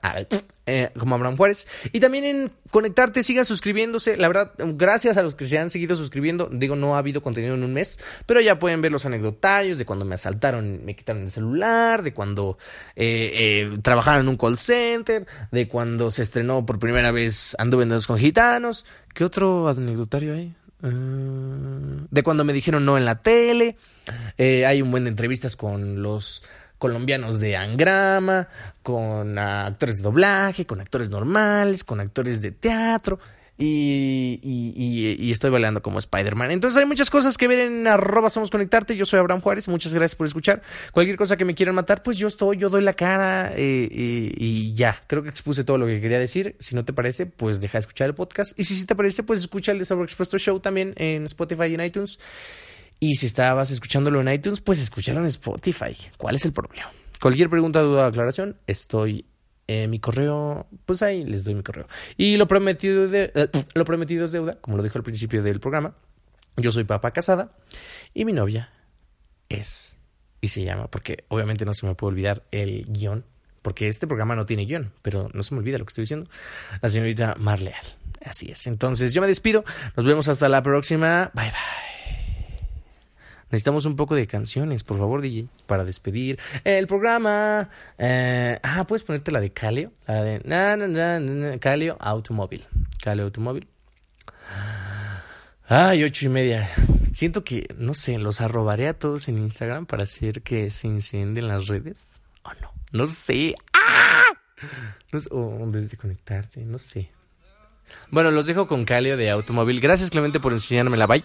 Eh, 0.66 0.90
como 0.98 1.16
Abraham 1.16 1.38
Juárez. 1.38 1.68
Y 1.94 2.00
también 2.00 2.26
en 2.26 2.52
conectarte, 2.72 3.24
sigan 3.24 3.46
suscribiéndose. 3.46 4.18
La 4.18 4.28
verdad, 4.28 4.54
gracias 4.58 5.18
a 5.18 5.24
los 5.24 5.36
que 5.36 5.46
se 5.46 5.58
han 5.58 5.70
seguido 5.70 5.96
suscribiendo. 5.96 6.50
Digo, 6.52 6.76
no 6.76 6.96
ha 6.96 7.00
habido 7.00 7.22
contenido 7.22 7.56
en 7.56 7.64
un 7.64 7.74
mes, 7.74 8.00
pero 8.26 8.42
ya 8.42 8.60
pueden 8.60 8.82
ver 8.82 8.92
los 8.92 9.06
anecdotarios 9.06 9.78
de 9.78 9.86
cuando 9.86 10.04
me 10.04 10.16
asaltaron, 10.16 10.84
me 10.84 10.96
quitaron 10.96 11.24
el 11.24 11.32
celular, 11.32 12.04
de 12.04 12.14
cuando 12.14 12.58
eh, 12.96 13.32
eh, 13.34 13.78
trabajaron 13.82 14.22
en 14.22 14.30
un 14.30 14.38
call 14.38 14.58
center, 14.58 15.26
de 15.52 15.68
cuando 15.68 16.12
se 16.12 16.22
estrenó 16.22 16.66
por 16.66 16.80
primera 16.80 17.12
vez 17.12 17.56
Anduve 17.60 17.84
en 17.84 18.02
con 18.02 18.20
Gitanos. 18.20 18.86
¿Qué 19.14 19.24
otro 19.24 19.68
anecdotario 19.68 20.34
hay? 20.34 20.54
de 20.80 22.24
cuando 22.24 22.44
me 22.44 22.54
dijeron 22.54 22.86
no 22.86 23.00
en 23.00 23.06
la 23.06 23.24
tele. 23.24 23.78
hay 24.38 24.82
un 24.82 24.92
buen 24.92 25.06
de 25.06 25.10
entrevistas 25.10 25.56
con 25.56 26.04
los 26.04 26.44
colombianos 26.78 27.40
de 27.40 27.58
Angrama, 27.58 28.48
con 28.84 29.38
actores 29.38 29.98
de 29.98 30.04
doblaje, 30.04 30.66
con 30.66 30.82
actores 30.82 31.10
normales, 31.10 31.84
con 31.84 32.00
actores 32.00 32.42
de 32.42 32.52
teatro. 32.52 33.20
Y, 33.60 35.32
estoy 35.32 35.50
bailando 35.50 35.82
como 35.82 35.98
Spider-Man. 35.98 36.52
Entonces 36.52 36.78
hay 36.78 36.86
muchas 36.86 37.10
cosas 37.10 37.38
que 37.38 37.48
ver 37.48 37.60
en 37.60 37.88
arroba 37.88 38.30
somos 38.30 38.52
conectarte. 38.52 38.96
Yo 38.96 39.06
soy 39.06 39.20
Abraham 39.20 39.42
Juárez. 39.42 39.68
Muchas 39.68 39.94
gracias 39.94 40.16
por 40.16 40.28
escuchar. 40.28 40.62
Cualquier 40.92 41.18
cosa 41.18 41.38
que 41.38 41.46
me 41.46 41.56
quieran 41.56 41.76
matar, 41.76 42.04
pues 42.04 42.18
yo 42.18 42.28
estoy, 42.28 42.58
yo 42.58 42.70
doy 42.70 42.84
la 42.84 42.94
cara 42.94 43.52
eh, 43.56 43.90
y 43.92 44.74
ya. 44.74 45.02
Creo 45.08 45.24
que 45.24 45.30
expuse 45.30 45.64
todo 45.64 45.78
lo 45.78 45.88
que 45.88 46.00
quería 46.00 46.20
decir. 46.20 46.56
Si 46.60 46.76
no 46.76 46.86
te 46.86 46.94
parece, 46.94 47.26
pues 47.26 47.60
deja 47.60 47.80
de 47.80 47.82
escuchar 47.82 48.08
el 48.08 48.14
podcast. 48.14 48.58
Y 48.60 48.64
si 48.66 48.76
sí 48.76 48.86
te 48.86 48.96
parece, 48.96 49.24
pues 49.24 49.40
escucha 49.40 49.72
el 49.72 49.80
de 49.80 50.04
Expuesto 50.04 50.38
Show 50.38 50.60
también 50.60 50.94
en 50.98 51.26
Spotify 51.26 51.66
y 51.66 51.74
en 51.74 51.82
iTunes. 51.82 52.20
Y 53.00 53.16
si 53.16 53.26
estabas 53.26 53.72
escuchándolo 53.72 54.22
en 54.22 54.30
iTunes, 54.30 54.62
pues 54.62 54.80
escúchalo 54.80 55.20
en 55.20 55.28
Spotify. 55.28 55.96
¿Cuál 56.18 56.36
es 56.36 56.46
el 56.46 56.54
problema? 56.54 56.92
Cualquier 57.22 57.50
pregunta, 57.50 57.82
duda 57.82 58.06
o 58.06 58.08
aclaración, 58.08 58.58
estoy 58.68 59.26
en 59.68 59.90
mi 59.90 60.00
correo, 60.00 60.68
pues 60.86 61.02
ahí 61.02 61.24
les 61.26 61.44
doy 61.44 61.56
mi 61.56 61.64
correo. 61.64 61.88
Y 62.16 62.38
lo 62.38 62.48
prometido, 62.48 63.08
de, 63.08 63.32
eh, 63.36 63.50
lo 63.74 63.86
prometido 63.86 64.26
es 64.26 64.32
deuda, 64.32 64.58
como 64.62 64.78
lo 64.78 64.84
dijo 64.84 64.98
al 64.98 65.04
principio 65.04 65.44
del 65.44 65.60
programa. 65.60 65.96
Yo 66.56 66.72
soy 66.72 66.86
papá 66.86 67.12
casada 67.12 67.52
y 68.14 68.26
mi 68.26 68.34
novia 68.34 68.72
es, 69.50 69.98
y 70.42 70.48
se 70.48 70.64
llama, 70.64 70.88
porque 70.88 71.26
obviamente 71.28 71.66
no 71.66 71.74
se 71.74 71.86
me 71.86 71.94
puede 71.96 72.14
olvidar 72.14 72.44
el 72.52 72.86
guion, 72.88 73.26
porque 73.62 73.88
este 73.88 74.08
programa 74.08 74.36
no 74.36 74.46
tiene 74.46 74.66
guion, 74.66 74.92
pero 75.02 75.30
no 75.34 75.44
se 75.44 75.54
me 75.54 75.60
olvida 75.60 75.78
lo 75.78 75.86
que 75.86 75.90
estoy 75.90 76.04
diciendo, 76.04 76.30
la 76.82 76.90
señorita 76.90 77.36
Marleal. 77.38 77.84
Así 78.24 78.50
es. 78.50 78.66
Entonces 78.66 79.14
yo 79.14 79.22
me 79.22 79.28
despido, 79.28 79.64
nos 79.96 80.06
vemos 80.06 80.28
hasta 80.28 80.50
la 80.50 80.64
próxima. 80.64 81.32
Bye 81.34 81.52
bye. 81.52 81.97
Necesitamos 83.50 83.86
un 83.86 83.96
poco 83.96 84.16
de 84.16 84.28
canciones, 84.28 84.84
por 84.84 84.98
favor, 84.98 85.22
DJ, 85.22 85.48
para 85.66 85.86
despedir 85.86 86.38
el 86.64 86.86
programa. 86.88 87.70
Eh, 87.98 88.60
ah, 88.62 88.86
puedes 88.86 89.04
ponerte 89.04 89.32
la 89.32 89.40
de 89.40 89.52
Calio, 89.52 89.94
la 90.06 90.24
de 90.24 90.42
na, 90.44 90.76
na, 90.76 91.58
Calio 91.60 91.98
Automóvil. 92.00 92.66
Calio 93.02 93.24
Automóvil. 93.26 93.68
Ay, 95.70 96.04
ocho 96.04 96.26
y 96.26 96.30
media. 96.30 96.70
Siento 97.12 97.44
que, 97.44 97.68
no 97.78 97.94
sé, 97.94 98.18
los 98.18 98.42
arrobaré 98.42 98.88
a 98.88 98.98
todos 98.98 99.28
en 99.28 99.38
Instagram 99.38 99.86
para 99.86 100.04
hacer 100.04 100.42
que 100.42 100.70
se 100.70 100.88
incendien 100.88 101.48
las 101.48 101.68
redes. 101.68 102.22
¿O 102.44 102.54
no? 102.62 102.72
No 102.92 103.08
sé. 103.08 103.56
¡Ah! 103.74 104.24
No 105.12 105.20
sé, 105.20 105.30
o 105.32 105.70
desde 105.72 105.98
conectarte, 105.98 106.66
no 106.66 106.80
sé. 106.80 107.12
Bueno, 108.12 108.32
los 108.32 108.46
dejo 108.46 108.68
con 108.68 108.86
Calio 108.86 109.18
de 109.18 109.30
Automóvil. 109.30 109.80
Gracias, 109.80 110.10
Clemente, 110.10 110.40
por 110.40 110.54
enseñarme 110.54 110.98
la 110.98 111.08
bye. 111.08 111.24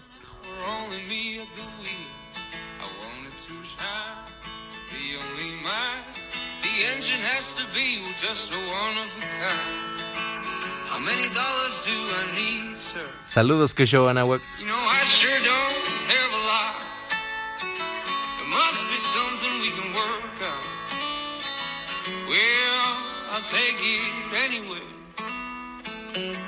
Well, 22.27 22.97
I'll 23.29 23.47
take 23.53 23.77
it 23.77 24.33
anyway. 24.49 24.81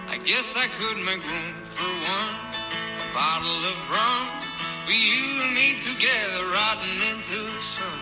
I 0.09 0.17
guess 0.25 0.57
I 0.57 0.65
could 0.79 0.97
make 1.05 1.21
room 1.21 1.53
for 1.77 1.85
one. 1.85 2.33
bottle 3.13 3.61
of 3.71 3.77
rum. 3.93 4.25
We 4.87 4.97
you 4.97 5.41
and 5.45 5.53
me 5.53 5.77
together, 5.77 6.41
rotting 6.49 6.97
into 7.13 7.37
the 7.45 7.61
sun. 7.61 7.99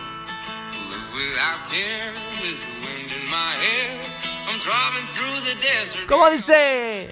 Live 0.88 1.08
without 1.12 1.68
care, 1.68 2.12
with 2.40 2.58
the 2.64 2.72
wind 2.80 2.93
in 3.10 3.30
my 3.30 3.52
hair. 3.64 4.00
I'm 4.48 4.58
driving 4.60 5.06
through 5.14 5.40
the 5.48 5.54
desert. 5.60 6.06
¿Cómo 6.06 6.30
dice? 6.30 7.08